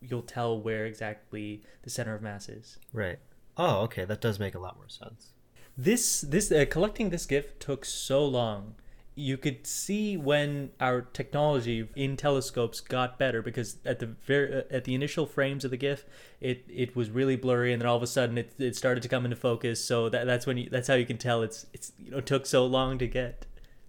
you'll 0.01 0.23
tell 0.23 0.59
where 0.59 0.85
exactly 0.85 1.63
the 1.83 1.89
center 1.89 2.13
of 2.13 2.21
mass 2.21 2.49
is. 2.49 2.77
Right. 2.91 3.17
Oh, 3.55 3.81
okay. 3.83 4.03
That 4.03 4.19
does 4.19 4.39
make 4.39 4.55
a 4.55 4.59
lot 4.59 4.75
more 4.75 4.89
sense. 4.89 5.31
This 5.77 6.19
this 6.19 6.51
uh, 6.51 6.65
collecting 6.69 7.09
this 7.09 7.25
GIF 7.25 7.57
took 7.59 7.85
so 7.85 8.25
long. 8.25 8.75
You 9.21 9.37
could 9.37 9.67
see 9.67 10.17
when 10.17 10.71
our 10.79 11.01
technology 11.01 11.87
in 11.95 12.17
telescopes 12.17 12.79
got 12.79 13.19
better 13.19 13.41
because 13.41 13.77
at 13.85 13.99
the 13.99 14.07
very 14.07 14.59
uh, 14.59 14.63
at 14.71 14.85
the 14.85 14.95
initial 14.95 15.25
frames 15.25 15.63
of 15.63 15.71
the 15.71 15.77
GIF, 15.77 16.05
it 16.39 16.65
it 16.67 16.95
was 16.95 17.09
really 17.11 17.35
blurry, 17.35 17.71
and 17.71 17.81
then 17.81 17.87
all 17.87 17.97
of 17.97 18.03
a 18.03 18.07
sudden 18.07 18.37
it, 18.37 18.53
it 18.57 18.75
started 18.75 19.03
to 19.03 19.09
come 19.09 19.25
into 19.25 19.37
focus. 19.37 19.83
So 19.83 20.09
that 20.09 20.25
that's 20.25 20.47
when 20.47 20.57
you 20.57 20.69
that's 20.69 20.87
how 20.87 20.95
you 20.95 21.05
can 21.05 21.17
tell 21.17 21.43
it's 21.43 21.67
it's 21.73 21.91
you 21.99 22.11
know 22.11 22.21
took 22.21 22.45
so 22.45 22.65
long 22.65 22.97
to 22.97 23.07
get. 23.07 23.45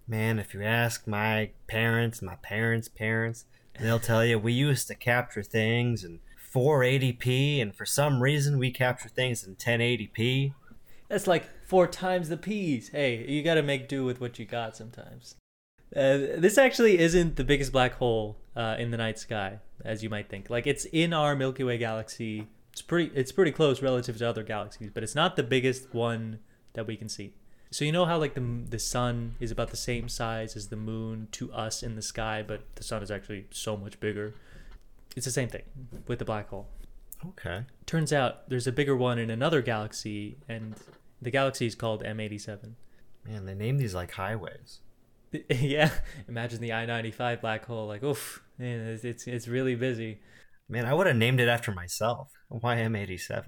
Man, 0.07 0.37
if 0.37 0.53
you 0.53 0.63
ask 0.63 1.07
my 1.07 1.49
parents, 1.67 2.21
my 2.21 2.35
parents' 2.35 2.89
parents, 2.89 3.45
they'll 3.79 3.99
tell 3.99 4.23
you 4.23 4.37
we 4.37 4.53
used 4.53 4.87
to 4.89 4.95
capture 4.95 5.43
things 5.43 6.03
in 6.03 6.19
480p, 6.53 7.61
and 7.61 7.73
for 7.73 7.85
some 7.85 8.21
reason 8.21 8.59
we 8.59 8.69
capture 8.69 9.09
things 9.09 9.43
in 9.43 9.55
1080p. 9.55 10.53
That's 11.09 11.27
like 11.27 11.47
four 11.73 11.87
times 11.87 12.29
the 12.29 12.37
peas. 12.37 12.89
Hey, 12.89 13.25
you 13.27 13.41
got 13.41 13.55
to 13.55 13.63
make 13.63 13.87
do 13.87 14.05
with 14.05 14.21
what 14.21 14.37
you 14.37 14.45
got 14.45 14.77
sometimes. 14.77 15.33
Uh, 15.95 16.37
this 16.37 16.59
actually 16.59 16.99
isn't 16.99 17.35
the 17.35 17.43
biggest 17.43 17.71
black 17.71 17.95
hole 17.95 18.37
uh, 18.55 18.75
in 18.77 18.91
the 18.91 18.97
night 18.97 19.17
sky, 19.17 19.57
as 19.83 20.03
you 20.03 20.07
might 20.07 20.29
think. 20.29 20.51
Like, 20.51 20.67
it's 20.67 20.85
in 20.85 21.13
our 21.13 21.35
Milky 21.35 21.63
Way 21.63 21.79
galaxy, 21.79 22.47
It's 22.73 22.83
pretty 22.83 23.11
it's 23.15 23.31
pretty 23.31 23.51
close 23.51 23.81
relative 23.81 24.17
to 24.17 24.29
other 24.29 24.43
galaxies, 24.43 24.91
but 24.93 25.01
it's 25.01 25.15
not 25.15 25.35
the 25.35 25.41
biggest 25.41 25.95
one 25.95 26.37
that 26.73 26.85
we 26.85 26.95
can 26.95 27.09
see. 27.09 27.33
So 27.71 27.85
you 27.85 27.91
know 27.91 28.05
how 28.05 28.19
like 28.19 28.35
the 28.35 28.45
the 28.69 28.77
sun 28.77 29.33
is 29.39 29.49
about 29.49 29.71
the 29.71 29.77
same 29.77 30.07
size 30.09 30.55
as 30.55 30.67
the 30.67 30.75
moon 30.75 31.27
to 31.31 31.51
us 31.53 31.81
in 31.81 31.95
the 31.95 32.03
sky, 32.03 32.43
but 32.47 32.61
the 32.75 32.83
sun 32.83 33.01
is 33.01 33.09
actually 33.09 33.47
so 33.49 33.75
much 33.75 33.99
bigger. 33.99 34.35
It's 35.15 35.25
the 35.25 35.31
same 35.31 35.49
thing 35.49 35.63
with 36.07 36.19
the 36.19 36.25
black 36.25 36.49
hole. 36.49 36.67
Okay. 37.29 37.65
Turns 37.87 38.13
out 38.13 38.47
there's 38.47 38.67
a 38.67 38.71
bigger 38.71 38.95
one 38.95 39.17
in 39.17 39.31
another 39.31 39.63
galaxy, 39.63 40.37
and 40.47 40.75
the 41.23 41.31
galaxy 41.31 41.65
is 41.65 41.75
called 41.75 42.03
M87. 42.03 42.73
Man, 43.25 43.45
they 43.45 43.55
name 43.55 43.77
these 43.77 43.95
like 43.95 44.11
highways. 44.11 44.79
yeah, 45.49 45.89
imagine 46.27 46.61
the 46.61 46.73
I-95 46.73 47.41
black 47.41 47.65
hole. 47.65 47.87
Like, 47.87 48.03
oof, 48.03 48.43
man, 48.57 48.81
it's, 48.81 49.03
it's 49.03 49.25
it's 49.25 49.47
really 49.47 49.75
busy. 49.75 50.19
Man, 50.69 50.85
I 50.85 50.93
would 50.93 51.07
have 51.07 51.15
named 51.15 51.39
it 51.39 51.47
after 51.47 51.71
myself. 51.71 52.29
YM87. 52.51 53.47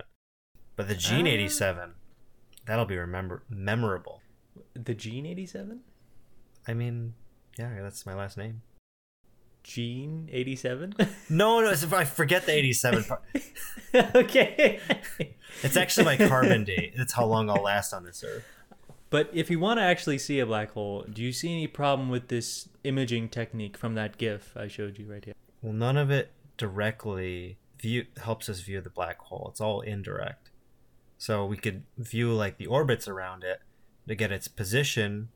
But 0.76 0.88
the 0.88 0.96
Gene 0.96 1.28
Ah. 1.28 1.32
87, 1.32 1.94
that'll 2.66 2.86
be 2.86 2.98
remember 2.98 3.44
memorable. 3.50 4.22
The 4.74 4.94
Gene 4.94 5.26
87? 5.26 5.82
I 6.68 6.74
mean, 6.74 7.14
yeah, 7.58 7.82
that's 7.82 8.06
my 8.06 8.14
last 8.14 8.38
name. 8.38 8.62
Gene 9.64 10.30
87? 10.32 10.94
No, 11.30 11.62
no, 11.62 11.70
I 11.72 12.06
forget 12.06 12.46
the 12.46 12.52
87 12.52 13.04
part. 13.06 13.24
okay. 14.16 14.80
It's 15.66 15.78
actually 15.78 16.06
my 16.06 16.28
carbon 16.28 16.64
date. 16.64 16.94
That's 16.98 17.14
how 17.14 17.26
long 17.26 17.50
I'll 17.50 17.64
last 17.64 17.94
on 17.94 18.04
this 18.04 18.24
earth. 18.24 18.46
But 19.10 19.30
if 19.34 19.50
you 19.50 19.60
want 19.60 19.80
to 19.80 19.84
actually 19.84 20.18
see 20.18 20.40
a 20.40 20.46
black 20.46 20.72
hole, 20.72 21.06
do 21.12 21.22
you 21.22 21.32
see 21.32 21.52
any 21.52 21.68
problem 21.68 22.10
with 22.10 22.28
this 22.28 22.70
imaging 22.84 23.30
technique 23.30 23.78
from 23.78 23.96
that 23.96 24.18
GIF 24.18 24.56
I 24.56 24.68
showed 24.68 24.98
you 24.98 25.12
right 25.12 25.24
here? 25.24 25.34
Well, 25.62 25.74
none 25.74 25.98
of 25.98 26.12
it 26.12 26.32
directly 26.58 27.58
view 27.80 28.06
helps 28.22 28.50
us 28.50 28.60
view 28.62 28.82
the 28.82 28.90
black 28.90 29.20
hole. 29.20 29.48
It's 29.52 29.62
all 29.62 29.82
indirect. 29.82 30.50
So 31.18 31.46
we 31.46 31.58
could 31.58 31.84
view 31.98 32.34
like 32.34 32.58
the 32.58 32.68
orbits 32.68 33.08
around 33.08 33.44
it 33.44 33.62
to 34.08 34.16
get 34.16 34.32
its 34.32 34.48
position, 34.48 35.30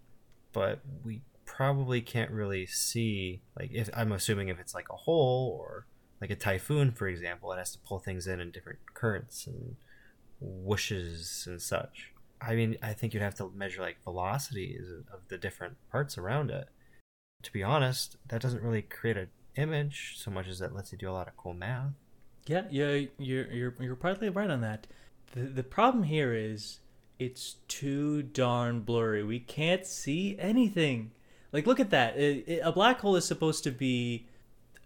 but 0.52 0.80
we 1.04 1.22
probably 1.46 2.02
can't 2.02 2.32
really 2.32 2.66
see 2.66 3.42
like 3.58 3.72
if 3.74 3.90
I'm 3.94 4.12
assuming 4.12 4.50
if 4.50 4.60
it's 4.60 4.76
like 4.76 4.88
a 4.90 4.96
hole 4.96 5.58
or 5.60 5.88
like 6.22 6.30
a 6.30 6.36
typhoon, 6.36 6.92
for 6.92 7.08
example, 7.08 7.52
it 7.54 7.58
has 7.58 7.72
to 7.72 7.80
pull 7.80 8.00
things 8.00 8.28
in 8.28 8.40
in 8.40 8.52
different 8.52 8.80
currents 8.94 9.48
and 9.48 9.76
whooshes 10.44 11.46
and 11.48 11.62
such. 11.62 12.12
I 12.42 12.56
mean, 12.56 12.78
I 12.82 12.94
think 12.94 13.14
you'd 13.14 13.24
have 13.24 13.36
to 13.36 13.52
measure 13.54 13.82
like 13.82 14.02
velocities 14.04 14.88
of 15.14 15.28
the 15.28 15.38
different 15.38 15.76
parts 15.92 16.18
around 16.18 16.52
it. 16.52 16.70
To 17.44 17.52
be 17.52 17.64
honest, 17.64 18.16
that 18.28 18.42
doesn't 18.42 18.64
really 18.64 18.82
create 18.82 19.18
an 19.18 19.30
image 19.56 20.16
so 20.18 20.32
much 20.32 20.48
as 20.48 20.60
that 20.60 20.74
lets 20.74 20.92
you 20.92 20.98
do 20.98 21.10
a 21.10 21.12
lot 21.12 21.28
of 21.28 21.36
cool 21.38 21.54
math. 21.54 21.92
Yeah, 22.48 22.64
yeah, 22.70 23.06
you're 23.18 23.48
you're 23.52 23.74
you're 23.80 23.96
partly 23.96 24.30
right 24.30 24.50
on 24.50 24.62
that. 24.62 24.88
The 25.34 25.42
the 25.42 25.64
problem 25.64 26.04
here 26.04 26.34
is 26.34 26.80
it's 27.20 27.58
too 27.68 28.24
darn 28.24 28.82
blurry. 28.82 29.24
We 29.24 29.40
can't 29.40 29.86
see 29.86 30.38
anything. 30.40 31.12
Like 31.52 31.68
look 31.68 31.80
at 31.80 31.90
that. 31.90 32.18
It- 32.18 32.48
it- 32.48 32.60
a 32.64 32.72
black 32.72 33.02
hole 33.02 33.16
is 33.18 33.26
supposed 33.26 33.64
to 33.66 33.72
be 33.72 34.26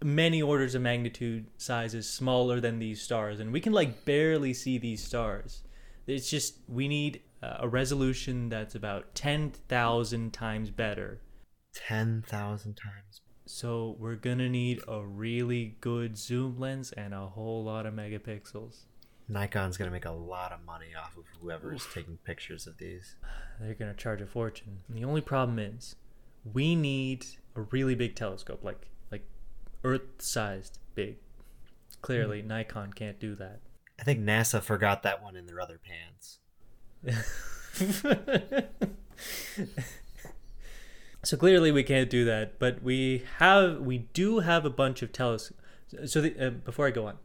many 0.03 0.41
orders 0.41 0.75
of 0.75 0.81
magnitude 0.81 1.47
sizes 1.57 2.09
smaller 2.09 2.59
than 2.59 2.79
these 2.79 3.01
stars 3.01 3.39
and 3.39 3.51
we 3.51 3.61
can 3.61 3.73
like 3.73 4.05
barely 4.05 4.53
see 4.53 4.77
these 4.77 5.03
stars. 5.03 5.63
It's 6.05 6.29
just 6.29 6.55
we 6.67 6.87
need 6.87 7.21
uh, 7.41 7.57
a 7.59 7.67
resolution 7.67 8.49
that's 8.49 8.75
about 8.75 9.15
10,000 9.15 10.33
times 10.33 10.69
better. 10.69 11.19
10,000 11.73 12.75
times. 12.75 13.21
So 13.45 13.97
we're 13.99 14.15
going 14.15 14.37
to 14.37 14.49
need 14.49 14.81
a 14.87 15.05
really 15.05 15.75
good 15.81 16.17
zoom 16.17 16.57
lens 16.57 16.91
and 16.93 17.13
a 17.13 17.27
whole 17.27 17.63
lot 17.63 17.85
of 17.85 17.93
megapixels. 17.93 18.85
Nikon's 19.27 19.77
going 19.77 19.87
to 19.87 19.91
make 19.91 20.05
a 20.05 20.11
lot 20.11 20.51
of 20.51 20.63
money 20.65 20.87
off 20.97 21.17
of 21.17 21.23
whoever 21.41 21.73
is 21.73 21.85
taking 21.93 22.17
pictures 22.25 22.67
of 22.67 22.77
these. 22.77 23.15
they're 23.59 23.73
going 23.73 23.91
to 23.91 23.97
charge 23.97 24.21
a 24.21 24.25
fortune. 24.25 24.79
And 24.87 24.97
the 24.97 25.05
only 25.05 25.21
problem 25.21 25.59
is 25.59 25.95
we 26.53 26.75
need 26.75 27.25
a 27.55 27.61
really 27.61 27.95
big 27.95 28.15
telescope, 28.15 28.63
like 28.63 28.87
like 29.83 29.91
Earth-sized 29.91 30.79
big. 30.95 31.17
Clearly, 32.01 32.41
Nikon 32.41 32.93
can't 32.93 33.19
do 33.19 33.35
that. 33.35 33.59
I 33.99 34.03
think 34.03 34.19
NASA 34.19 34.61
forgot 34.61 35.03
that 35.03 35.23
one 35.23 35.35
in 35.35 35.45
their 35.45 35.61
other 35.61 35.79
pants. 35.79 36.39
so 41.23 41.37
clearly 41.37 41.71
we 41.71 41.83
can't 41.83 42.09
do 42.09 42.25
that, 42.25 42.59
but 42.59 42.81
we 42.83 43.23
have 43.37 43.79
we 43.79 43.99
do 43.99 44.39
have 44.39 44.65
a 44.65 44.69
bunch 44.69 45.01
of 45.01 45.11
telescopes. 45.11 45.61
So 46.05 46.21
the, 46.21 46.47
uh, 46.47 46.49
before 46.49 46.87
I 46.87 46.91
go 46.91 47.07
on, 47.07 47.17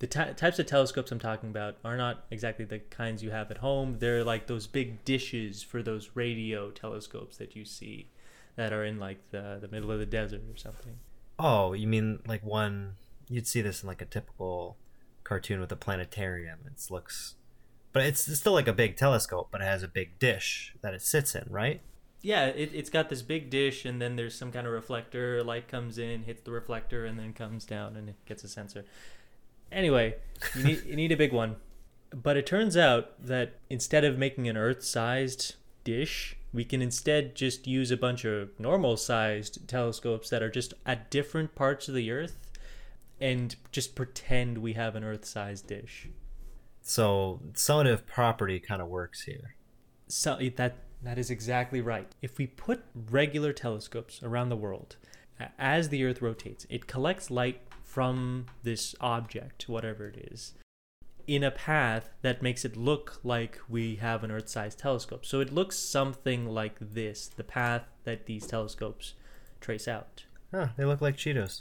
the 0.00 0.06
ty- 0.06 0.32
types 0.32 0.58
of 0.58 0.66
telescopes 0.66 1.12
I'm 1.12 1.18
talking 1.18 1.50
about 1.50 1.76
are 1.84 1.96
not 1.96 2.24
exactly 2.30 2.64
the 2.64 2.80
kinds 2.80 3.22
you 3.22 3.30
have 3.30 3.50
at 3.50 3.58
home. 3.58 3.96
They're 3.98 4.24
like 4.24 4.46
those 4.46 4.66
big 4.66 5.04
dishes 5.04 5.62
for 5.62 5.82
those 5.82 6.10
radio 6.14 6.70
telescopes 6.70 7.36
that 7.36 7.54
you 7.54 7.64
see 7.64 8.08
that 8.56 8.72
are 8.72 8.84
in 8.84 8.98
like 8.98 9.30
the 9.30 9.58
the 9.60 9.68
middle 9.68 9.90
of 9.90 9.98
the 9.98 10.06
desert 10.06 10.42
or 10.52 10.56
something. 10.56 10.98
Oh, 11.40 11.72
you 11.72 11.86
mean 11.86 12.20
like 12.26 12.44
one 12.44 12.96
you'd 13.28 13.46
see 13.46 13.62
this 13.62 13.82
in 13.82 13.88
like 13.88 14.02
a 14.02 14.06
typical 14.06 14.76
cartoon 15.24 15.60
with 15.60 15.72
a 15.72 15.76
planetarium. 15.76 16.60
It 16.66 16.90
looks 16.90 17.36
but 17.92 18.04
it's 18.04 18.38
still 18.38 18.52
like 18.52 18.68
a 18.68 18.72
big 18.72 18.96
telescope, 18.96 19.48
but 19.50 19.60
it 19.60 19.64
has 19.64 19.82
a 19.82 19.88
big 19.88 20.18
dish 20.18 20.74
that 20.80 20.94
it 20.94 21.02
sits 21.02 21.34
in, 21.34 21.46
right? 21.50 21.80
Yeah, 22.22 22.46
it, 22.46 22.70
it's 22.72 22.90
got 22.90 23.08
this 23.08 23.22
big 23.22 23.50
dish, 23.50 23.84
and 23.84 24.00
then 24.00 24.16
there's 24.16 24.34
some 24.34 24.52
kind 24.52 24.66
of 24.66 24.72
reflector. 24.72 25.42
Light 25.42 25.66
comes 25.68 25.98
in, 25.98 26.22
hits 26.24 26.42
the 26.42 26.52
reflector, 26.52 27.04
and 27.04 27.18
then 27.18 27.32
comes 27.32 27.64
down, 27.64 27.96
and 27.96 28.08
it 28.08 28.16
gets 28.26 28.44
a 28.44 28.48
sensor. 28.48 28.84
Anyway, 29.72 30.16
you 30.54 30.64
need, 30.64 30.84
you 30.84 30.96
need 30.96 31.12
a 31.12 31.16
big 31.16 31.32
one. 31.32 31.56
But 32.10 32.36
it 32.36 32.46
turns 32.46 32.76
out 32.76 33.24
that 33.24 33.54
instead 33.68 34.04
of 34.04 34.18
making 34.18 34.48
an 34.48 34.56
Earth 34.56 34.84
sized 34.84 35.56
dish, 35.82 36.36
we 36.52 36.64
can 36.64 36.82
instead 36.82 37.34
just 37.34 37.66
use 37.66 37.90
a 37.90 37.96
bunch 37.96 38.24
of 38.24 38.58
normal 38.58 38.96
sized 38.96 39.68
telescopes 39.68 40.30
that 40.30 40.42
are 40.42 40.50
just 40.50 40.74
at 40.84 41.10
different 41.10 41.54
parts 41.54 41.88
of 41.88 41.94
the 41.94 42.10
Earth 42.10 42.50
and 43.20 43.54
just 43.70 43.94
pretend 43.94 44.58
we 44.58 44.72
have 44.72 44.96
an 44.96 45.04
Earth 45.04 45.24
sized 45.24 45.66
dish. 45.68 46.08
So 46.82 47.40
summative 47.52 48.06
property 48.06 48.58
kind 48.58 48.82
of 48.82 48.88
works 48.88 49.22
here. 49.22 49.54
So 50.08 50.38
that 50.56 50.78
that 51.02 51.18
is 51.18 51.30
exactly 51.30 51.80
right. 51.80 52.12
If 52.20 52.36
we 52.36 52.46
put 52.46 52.84
regular 53.10 53.52
telescopes 53.52 54.22
around 54.22 54.48
the 54.48 54.56
world, 54.56 54.96
as 55.58 55.88
the 55.88 56.04
Earth 56.04 56.20
rotates, 56.20 56.66
it 56.68 56.86
collects 56.86 57.30
light 57.30 57.60
from 57.82 58.46
this 58.62 58.94
object, 59.00 59.68
whatever 59.68 60.08
it 60.08 60.28
is, 60.32 60.52
in 61.30 61.44
a 61.44 61.50
path 61.52 62.10
that 62.22 62.42
makes 62.42 62.64
it 62.64 62.76
look 62.76 63.20
like 63.22 63.60
we 63.68 63.94
have 63.96 64.24
an 64.24 64.32
Earth-sized 64.32 64.80
telescope. 64.80 65.24
So 65.24 65.38
it 65.38 65.52
looks 65.52 65.78
something 65.78 66.44
like 66.44 66.74
this, 66.80 67.28
the 67.28 67.44
path 67.44 67.84
that 68.02 68.26
these 68.26 68.48
telescopes 68.48 69.14
trace 69.60 69.86
out. 69.86 70.24
Huh, 70.50 70.70
they 70.76 70.84
look 70.84 71.00
like 71.00 71.16
Cheetos. 71.16 71.60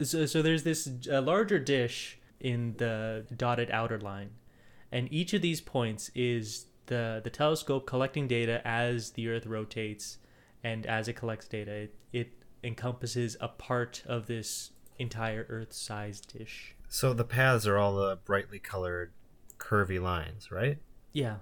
So, 0.00 0.24
so 0.26 0.40
there's 0.40 0.62
this 0.62 0.88
uh, 1.10 1.20
larger 1.20 1.58
dish 1.58 2.20
in 2.38 2.76
the 2.78 3.26
dotted 3.36 3.72
outer 3.72 3.98
line, 3.98 4.30
and 4.92 5.12
each 5.12 5.34
of 5.34 5.42
these 5.42 5.60
points 5.60 6.12
is 6.14 6.66
the 6.86 7.20
the 7.24 7.30
telescope 7.30 7.86
collecting 7.86 8.28
data 8.28 8.60
as 8.64 9.10
the 9.10 9.28
Earth 9.28 9.46
rotates, 9.46 10.18
and 10.62 10.86
as 10.86 11.08
it 11.08 11.14
collects 11.14 11.48
data, 11.48 11.72
it, 11.72 11.94
it 12.12 12.32
encompasses 12.62 13.36
a 13.40 13.48
part 13.48 14.04
of 14.06 14.26
this 14.26 14.70
entire 14.98 15.44
Earth-sized 15.48 16.38
dish. 16.38 16.76
So 16.92 17.14
the 17.14 17.24
paths 17.24 17.66
are 17.66 17.78
all 17.78 17.94
the 17.94 18.18
brightly 18.22 18.58
colored 18.58 19.14
curvy 19.56 19.98
lines, 19.98 20.52
right? 20.52 20.76
Yeah. 21.14 21.36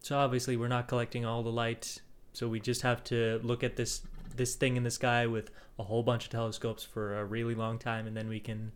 So 0.00 0.18
obviously 0.18 0.56
we're 0.56 0.66
not 0.66 0.88
collecting 0.88 1.24
all 1.24 1.44
the 1.44 1.52
light, 1.52 2.00
so 2.32 2.48
we 2.48 2.58
just 2.58 2.82
have 2.82 3.04
to 3.04 3.40
look 3.44 3.62
at 3.62 3.76
this 3.76 4.02
this 4.34 4.56
thing 4.56 4.76
in 4.76 4.82
the 4.82 4.90
sky 4.90 5.28
with 5.28 5.52
a 5.78 5.84
whole 5.84 6.02
bunch 6.02 6.24
of 6.24 6.30
telescopes 6.30 6.82
for 6.82 7.20
a 7.20 7.24
really 7.24 7.54
long 7.54 7.78
time, 7.78 8.08
and 8.08 8.16
then 8.16 8.28
we 8.28 8.40
can, 8.40 8.72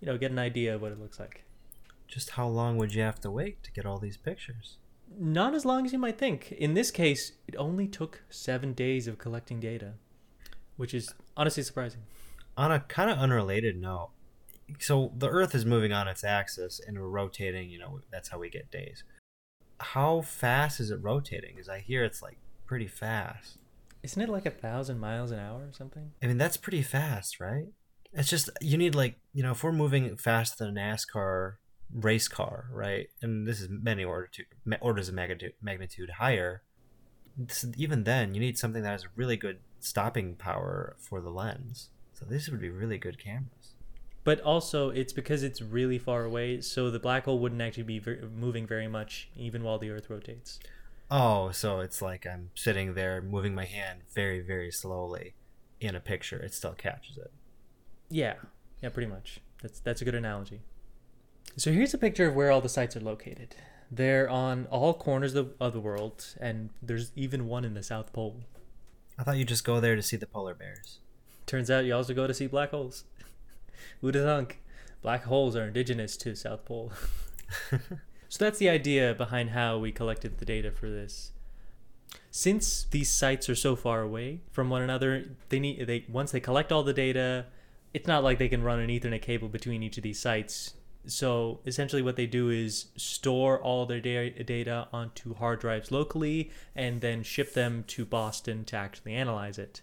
you 0.00 0.06
know, 0.06 0.16
get 0.16 0.30
an 0.30 0.38
idea 0.38 0.74
of 0.74 0.80
what 0.80 0.90
it 0.90 0.98
looks 0.98 1.20
like. 1.20 1.44
Just 2.06 2.30
how 2.30 2.48
long 2.48 2.78
would 2.78 2.94
you 2.94 3.02
have 3.02 3.20
to 3.20 3.30
wait 3.30 3.62
to 3.64 3.70
get 3.70 3.84
all 3.84 3.98
these 3.98 4.16
pictures? 4.16 4.78
Not 5.18 5.54
as 5.54 5.66
long 5.66 5.84
as 5.84 5.92
you 5.92 5.98
might 5.98 6.16
think. 6.16 6.50
In 6.52 6.72
this 6.72 6.90
case, 6.90 7.32
it 7.46 7.54
only 7.56 7.86
took 7.86 8.22
seven 8.30 8.72
days 8.72 9.06
of 9.06 9.18
collecting 9.18 9.60
data, 9.60 9.92
which 10.78 10.94
is 10.94 11.12
honestly 11.36 11.62
surprising. 11.62 12.00
On 12.56 12.72
a 12.72 12.80
kind 12.80 13.10
of 13.10 13.18
unrelated 13.18 13.78
note, 13.78 14.12
so 14.78 15.12
the 15.16 15.28
Earth 15.28 15.54
is 15.54 15.64
moving 15.64 15.92
on 15.92 16.08
its 16.08 16.24
axis 16.24 16.80
and 16.84 16.98
we're 16.98 17.08
rotating, 17.08 17.70
you 17.70 17.78
know, 17.78 18.00
that's 18.10 18.28
how 18.28 18.38
we 18.38 18.50
get 18.50 18.70
days. 18.70 19.04
How 19.80 20.20
fast 20.20 20.80
is 20.80 20.90
it 20.90 21.02
rotating? 21.02 21.54
Because 21.54 21.68
I 21.68 21.80
hear 21.80 22.04
it's 22.04 22.22
like 22.22 22.38
pretty 22.66 22.86
fast. 22.88 23.58
Isn't 24.02 24.22
it 24.22 24.28
like 24.28 24.46
a 24.46 24.50
thousand 24.50 25.00
miles 25.00 25.30
an 25.30 25.38
hour 25.38 25.60
or 25.60 25.72
something? 25.72 26.12
I 26.22 26.26
mean, 26.26 26.38
that's 26.38 26.56
pretty 26.56 26.82
fast, 26.82 27.40
right? 27.40 27.66
It's 28.12 28.30
just, 28.30 28.50
you 28.60 28.78
need 28.78 28.94
like, 28.94 29.18
you 29.32 29.42
know, 29.42 29.52
if 29.52 29.62
we're 29.62 29.72
moving 29.72 30.16
faster 30.16 30.64
than 30.64 30.76
a 30.76 30.80
NASCAR 30.80 31.54
race 31.92 32.28
car, 32.28 32.66
right? 32.72 33.08
And 33.22 33.46
this 33.46 33.60
is 33.60 33.68
many 33.70 34.04
order 34.04 34.28
to, 34.32 34.44
orders 34.80 35.08
of 35.08 35.14
magnitude, 35.14 35.54
magnitude 35.60 36.10
higher. 36.18 36.62
Even 37.76 38.04
then, 38.04 38.34
you 38.34 38.40
need 38.40 38.58
something 38.58 38.82
that 38.82 38.90
has 38.90 39.06
really 39.16 39.36
good 39.36 39.58
stopping 39.80 40.34
power 40.34 40.96
for 40.98 41.20
the 41.20 41.30
lens. 41.30 41.90
So 42.12 42.24
this 42.24 42.48
would 42.48 42.60
be 42.60 42.70
really 42.70 42.98
good 42.98 43.22
cameras. 43.22 43.57
But 44.28 44.42
also, 44.42 44.90
it's 44.90 45.14
because 45.14 45.42
it's 45.42 45.62
really 45.62 45.98
far 45.98 46.22
away, 46.22 46.60
so 46.60 46.90
the 46.90 46.98
black 46.98 47.24
hole 47.24 47.38
wouldn't 47.38 47.62
actually 47.62 47.84
be 47.84 47.98
ver- 47.98 48.28
moving 48.30 48.66
very 48.66 48.86
much, 48.86 49.30
even 49.34 49.62
while 49.62 49.78
the 49.78 49.88
Earth 49.88 50.10
rotates. 50.10 50.60
Oh, 51.10 51.50
so 51.50 51.80
it's 51.80 52.02
like 52.02 52.26
I'm 52.26 52.50
sitting 52.54 52.92
there 52.92 53.22
moving 53.22 53.54
my 53.54 53.64
hand 53.64 54.00
very, 54.14 54.40
very 54.40 54.70
slowly 54.70 55.32
in 55.80 55.94
a 55.94 56.00
picture. 56.00 56.38
It 56.38 56.52
still 56.52 56.74
catches 56.74 57.16
it. 57.16 57.32
Yeah, 58.10 58.34
yeah, 58.82 58.90
pretty 58.90 59.08
much. 59.08 59.40
That's 59.62 59.80
that's 59.80 60.02
a 60.02 60.04
good 60.04 60.14
analogy. 60.14 60.60
So 61.56 61.72
here's 61.72 61.94
a 61.94 61.98
picture 61.98 62.28
of 62.28 62.34
where 62.34 62.50
all 62.50 62.60
the 62.60 62.68
sites 62.68 62.98
are 62.98 63.00
located. 63.00 63.56
They're 63.90 64.28
on 64.28 64.66
all 64.66 64.92
corners 64.92 65.36
of, 65.36 65.54
of 65.58 65.72
the 65.72 65.80
world, 65.80 66.34
and 66.38 66.68
there's 66.82 67.12
even 67.16 67.46
one 67.46 67.64
in 67.64 67.72
the 67.72 67.82
South 67.82 68.12
Pole. 68.12 68.42
I 69.18 69.22
thought 69.22 69.38
you 69.38 69.46
just 69.46 69.64
go 69.64 69.80
there 69.80 69.96
to 69.96 70.02
see 70.02 70.18
the 70.18 70.26
polar 70.26 70.52
bears. 70.52 70.98
Turns 71.46 71.70
out 71.70 71.86
you 71.86 71.94
also 71.94 72.12
go 72.12 72.26
to 72.26 72.34
see 72.34 72.46
black 72.46 72.72
holes. 72.72 73.04
Who'd 74.00 74.14
have 74.14 74.24
thunk? 74.24 74.60
Black 75.02 75.24
holes 75.24 75.56
are 75.56 75.66
indigenous 75.68 76.16
to 76.18 76.34
South 76.34 76.64
Pole. 76.64 76.92
so 78.28 78.44
that's 78.44 78.58
the 78.58 78.68
idea 78.68 79.14
behind 79.14 79.50
how 79.50 79.78
we 79.78 79.92
collected 79.92 80.38
the 80.38 80.44
data 80.44 80.70
for 80.70 80.90
this. 80.90 81.32
Since 82.30 82.84
these 82.90 83.10
sites 83.10 83.48
are 83.48 83.54
so 83.54 83.76
far 83.76 84.00
away 84.00 84.40
from 84.50 84.70
one 84.70 84.82
another, 84.82 85.30
they 85.48 85.60
need 85.60 85.86
they 85.86 86.04
once 86.08 86.30
they 86.30 86.40
collect 86.40 86.72
all 86.72 86.82
the 86.82 86.92
data, 86.92 87.46
it's 87.94 88.06
not 88.06 88.24
like 88.24 88.38
they 88.38 88.48
can 88.48 88.62
run 88.62 88.80
an 88.80 88.90
Ethernet 88.90 89.22
cable 89.22 89.48
between 89.48 89.82
each 89.82 89.96
of 89.96 90.02
these 90.02 90.18
sites. 90.18 90.74
So 91.06 91.60
essentially, 91.64 92.02
what 92.02 92.16
they 92.16 92.26
do 92.26 92.50
is 92.50 92.88
store 92.96 93.60
all 93.60 93.86
their 93.86 94.00
da- 94.00 94.42
data 94.42 94.88
onto 94.92 95.34
hard 95.34 95.60
drives 95.60 95.90
locally 95.90 96.50
and 96.74 97.00
then 97.00 97.22
ship 97.22 97.54
them 97.54 97.84
to 97.88 98.04
Boston 98.04 98.64
to 98.66 98.76
actually 98.76 99.14
analyze 99.14 99.58
it. 99.58 99.80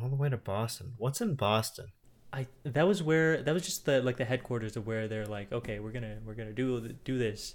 All 0.00 0.08
the 0.08 0.16
way 0.16 0.28
to 0.28 0.36
Boston. 0.36 0.92
What's 0.98 1.20
in 1.20 1.34
Boston? 1.34 1.86
I 2.32 2.46
that 2.64 2.86
was 2.86 3.02
where 3.02 3.42
that 3.42 3.54
was 3.54 3.64
just 3.64 3.86
the 3.86 4.02
like 4.02 4.16
the 4.16 4.24
headquarters 4.24 4.76
of 4.76 4.86
where 4.86 5.08
they're 5.08 5.26
like, 5.26 5.52
okay, 5.52 5.78
we're 5.78 5.92
gonna 5.92 6.18
we're 6.24 6.34
gonna 6.34 6.52
do 6.52 6.94
do 7.04 7.18
this. 7.18 7.54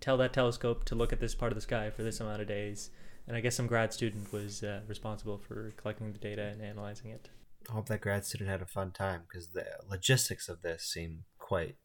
Tell 0.00 0.16
that 0.18 0.32
telescope 0.32 0.84
to 0.86 0.94
look 0.94 1.12
at 1.12 1.20
this 1.20 1.34
part 1.34 1.52
of 1.52 1.56
the 1.56 1.62
sky 1.62 1.90
for 1.90 2.02
this 2.02 2.20
amount 2.20 2.40
of 2.40 2.48
days. 2.48 2.90
And 3.26 3.36
I 3.36 3.40
guess 3.40 3.54
some 3.54 3.68
grad 3.68 3.92
student 3.92 4.32
was 4.32 4.64
uh, 4.64 4.80
responsible 4.88 5.38
for 5.38 5.72
collecting 5.76 6.12
the 6.12 6.18
data 6.18 6.42
and 6.42 6.60
analyzing 6.60 7.10
it. 7.10 7.30
I 7.70 7.74
hope 7.74 7.86
that 7.86 8.00
grad 8.00 8.24
student 8.24 8.50
had 8.50 8.62
a 8.62 8.66
fun 8.66 8.90
time 8.90 9.22
because 9.28 9.48
the 9.48 9.64
logistics 9.88 10.48
of 10.48 10.62
this 10.62 10.82
seem 10.84 11.24
quite 11.38 11.76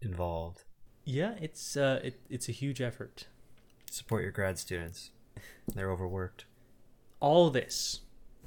involved. 0.00 0.62
Yeah, 1.04 1.34
it's 1.40 1.76
uh, 1.76 2.00
it, 2.04 2.20
it's 2.30 2.48
a 2.48 2.52
huge 2.52 2.80
effort. 2.80 3.26
Support 3.90 4.22
your 4.22 4.32
grad 4.32 4.58
students. 4.58 5.10
They're 5.74 5.90
overworked. 5.90 6.44
All 7.20 7.50
this, 7.50 8.00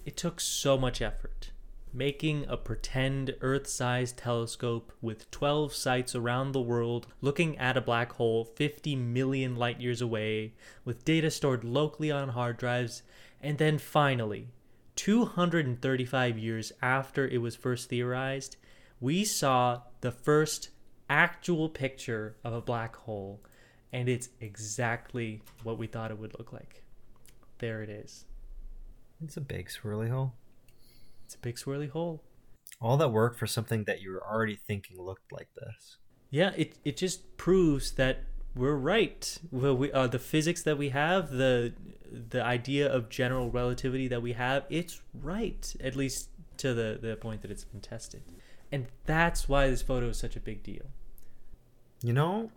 it 0.05 0.15
took 0.15 0.39
so 0.39 0.77
much 0.77 1.01
effort. 1.01 1.51
Making 1.93 2.45
a 2.47 2.57
pretend 2.57 3.35
Earth 3.41 3.67
sized 3.67 4.17
telescope 4.17 4.91
with 5.01 5.31
12 5.31 5.73
sites 5.73 6.13
around 6.15 6.51
the 6.51 6.61
world 6.61 7.07
looking 7.21 7.57
at 7.57 7.77
a 7.77 7.81
black 7.81 8.13
hole 8.13 8.43
50 8.43 8.95
million 8.95 9.55
light 9.55 9.81
years 9.81 10.01
away, 10.01 10.53
with 10.85 11.05
data 11.05 11.31
stored 11.31 11.63
locally 11.63 12.11
on 12.11 12.29
hard 12.29 12.57
drives, 12.57 13.03
and 13.41 13.57
then 13.57 13.77
finally, 13.77 14.49
235 14.95 16.37
years 16.37 16.71
after 16.81 17.27
it 17.27 17.37
was 17.37 17.55
first 17.55 17.89
theorized, 17.89 18.57
we 18.99 19.23
saw 19.23 19.81
the 20.01 20.11
first 20.11 20.69
actual 21.09 21.69
picture 21.69 22.35
of 22.43 22.53
a 22.53 22.61
black 22.61 22.95
hole, 22.95 23.39
and 23.93 24.09
it's 24.09 24.29
exactly 24.41 25.41
what 25.63 25.77
we 25.77 25.87
thought 25.87 26.11
it 26.11 26.19
would 26.19 26.37
look 26.37 26.51
like. 26.51 26.83
There 27.59 27.81
it 27.81 27.89
is. 27.89 28.25
It's 29.23 29.37
a 29.37 29.41
big 29.41 29.69
swirly 29.69 30.09
hole. 30.09 30.33
It's 31.27 31.35
a 31.35 31.39
big 31.39 31.57
swirly 31.57 31.89
hole. 31.89 32.23
All 32.79 32.95
that 32.95 33.09
work 33.09 33.37
for 33.37 33.47
something 33.47 33.83
that 33.83 34.01
you 34.01 34.11
were 34.11 34.25
already 34.25 34.55
thinking 34.55 34.97
looked 34.97 35.33
like 35.33 35.49
this. 35.55 35.97
Yeah, 36.29 36.51
it 36.55 36.77
it 36.85 36.95
just 36.95 37.35
proves 37.35 37.91
that 37.91 38.19
we're 38.55 38.77
right. 38.77 39.37
Well, 39.51 39.75
we 39.75 39.91
uh, 39.91 40.07
the 40.07 40.19
physics 40.19 40.63
that 40.63 40.77
we 40.77 40.89
have, 40.89 41.31
the 41.31 41.73
the 42.29 42.41
idea 42.41 42.89
of 42.89 43.09
general 43.09 43.51
relativity 43.51 44.07
that 44.07 44.21
we 44.21 44.33
have, 44.33 44.63
it's 44.69 45.01
right 45.13 45.75
at 45.83 45.97
least 45.97 46.29
to 46.59 46.73
the 46.73 46.97
the 47.01 47.17
point 47.17 47.41
that 47.41 47.51
it's 47.51 47.65
been 47.65 47.81
tested, 47.81 48.21
and 48.71 48.85
that's 49.05 49.49
why 49.49 49.69
this 49.69 49.81
photo 49.81 50.07
is 50.07 50.17
such 50.17 50.37
a 50.37 50.39
big 50.39 50.63
deal. 50.63 50.85
You 52.01 52.13
know, 52.13 52.51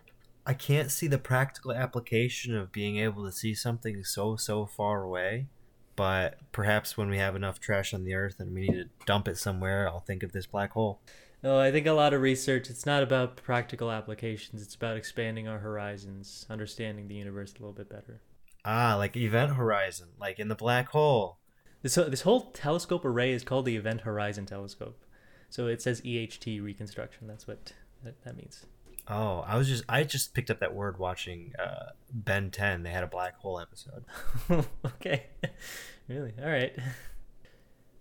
I 0.47 0.55
can't 0.55 0.93
see 0.93 1.09
the 1.09 1.19
practical 1.19 1.73
application 1.73 2.55
of 2.55 2.71
being 2.71 2.99
able 2.99 3.25
to 3.25 3.33
see 3.33 3.53
something 3.53 4.05
so 4.05 4.37
so 4.37 4.65
far 4.65 5.03
away. 5.03 5.49
But 5.97 6.39
perhaps 6.53 6.97
when 6.97 7.11
we 7.11 7.19
have 7.19 7.37
enough 7.37 7.61
trash 7.61 7.93
on 7.93 8.05
the 8.05 8.15
earth 8.15 8.37
and 8.39 8.55
we 8.55 8.63
need 8.63 8.75
to 8.75 8.89
dump 9.07 9.29
it 9.29 9.37
somewhere, 9.37 9.89
I'll 9.89 10.01
think 10.01 10.23
of 10.23 10.33
this 10.33 10.47
black 10.47 10.73
hole. 10.73 11.01
No, 11.43 11.59
I 11.59 11.71
think 11.71 11.87
a 11.87 11.93
lot 11.93 12.13
of 12.13 12.21
research, 12.21 12.69
it's 12.69 12.85
not 12.85 13.03
about 13.03 13.37
practical 13.37 13.91
applications. 13.91 14.63
It's 14.63 14.75
about 14.75 14.97
expanding 14.97 15.49
our 15.49 15.59
horizons, 15.59 16.47
understanding 16.51 17.09
the 17.09 17.15
universe 17.15 17.53
a 17.53 17.61
little 17.61 17.73
bit 17.73 17.89
better. 17.89 18.21
Ah, 18.65 18.95
like 18.97 19.17
Event 19.17 19.55
Horizon, 19.55 20.09
like 20.19 20.39
in 20.39 20.49
the 20.49 20.55
black 20.55 20.91
hole. 20.91 21.39
This, 21.83 21.95
this 21.95 22.23
whole 22.23 22.51
telescope 22.51 23.07
array 23.07 23.33
is 23.33 23.43
called 23.43 23.65
the 23.65 23.77
Event 23.77 24.03
Horizon 24.03 24.45
Telescope. 24.45 25.03
So 25.49 25.67
it 25.67 25.81
says 25.81 26.03
EHT 26.03 26.63
reconstruction. 26.63 27.27
That's 27.27 27.47
what 27.47 27.73
that, 28.05 28.23
that 28.25 28.37
means. 28.37 28.67
Oh, 29.09 29.41
I 29.47 29.57
was 29.57 29.67
just 29.69 29.83
I 29.89 30.05
just 30.05 30.35
picked 30.35 30.51
up 30.51 30.61
that 30.61 30.75
word 30.75 30.99
watching 30.99 31.53
uh, 31.59 31.91
Ben 32.13 32.51
10. 32.51 32.83
They 32.85 32.91
had 32.91 33.03
a 33.03 33.09
black 33.09 33.37
hole 33.39 33.59
episode. 33.59 34.05
okay. 34.87 35.27
really? 36.09 36.33
All 36.43 36.51
right. 36.51 36.73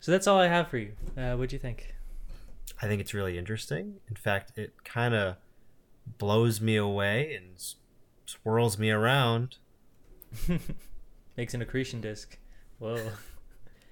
So 0.02 0.14
that's 0.14 0.28
all 0.28 0.40
I 0.40 0.48
have 0.48 0.70
for 0.70 0.78
you. 0.78 0.94
Uh, 1.18 1.34
what 1.36 1.50
do 1.50 1.58
you 1.58 1.60
think? 1.60 1.94
I 2.82 2.88
think 2.88 3.02
it's 3.02 3.14
really 3.14 3.38
interesting. 3.38 3.96
In 4.10 4.16
fact, 4.16 4.58
it 4.58 4.86
kind 4.86 5.14
of 5.14 5.36
blows 6.18 6.62
me 6.62 6.78
away 6.78 7.36
and 7.36 7.56
s- 7.56 7.76
swirls 8.26 8.80
me 8.80 8.92
around. 8.92 9.58
Makes 11.36 11.54
an 11.54 11.62
accretion 11.62 12.00
disk. 12.00 12.38
Whoa. 12.78 13.10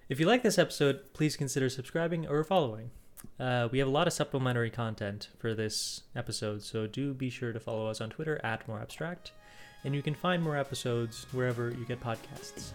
if 0.07 0.17
you 0.21 0.25
like 0.25 0.43
this 0.43 0.57
episode, 0.57 1.01
please 1.13 1.35
consider 1.35 1.67
subscribing 1.67 2.25
or 2.25 2.41
following. 2.45 2.91
Uh, 3.39 3.67
we 3.71 3.79
have 3.79 3.87
a 3.87 3.91
lot 3.91 4.07
of 4.07 4.13
supplementary 4.13 4.69
content 4.69 5.29
for 5.37 5.53
this 5.53 6.01
episode, 6.15 6.63
so 6.63 6.87
do 6.87 7.13
be 7.13 7.29
sure 7.29 7.53
to 7.53 7.59
follow 7.59 7.87
us 7.87 8.01
on 8.01 8.09
Twitter 8.09 8.39
at 8.43 8.67
More 8.67 8.79
Abstract, 8.79 9.31
and 9.83 9.93
you 9.95 10.01
can 10.01 10.15
find 10.15 10.41
more 10.41 10.57
episodes 10.57 11.25
wherever 11.31 11.69
you 11.69 11.85
get 11.85 12.01
podcasts. 12.01 12.71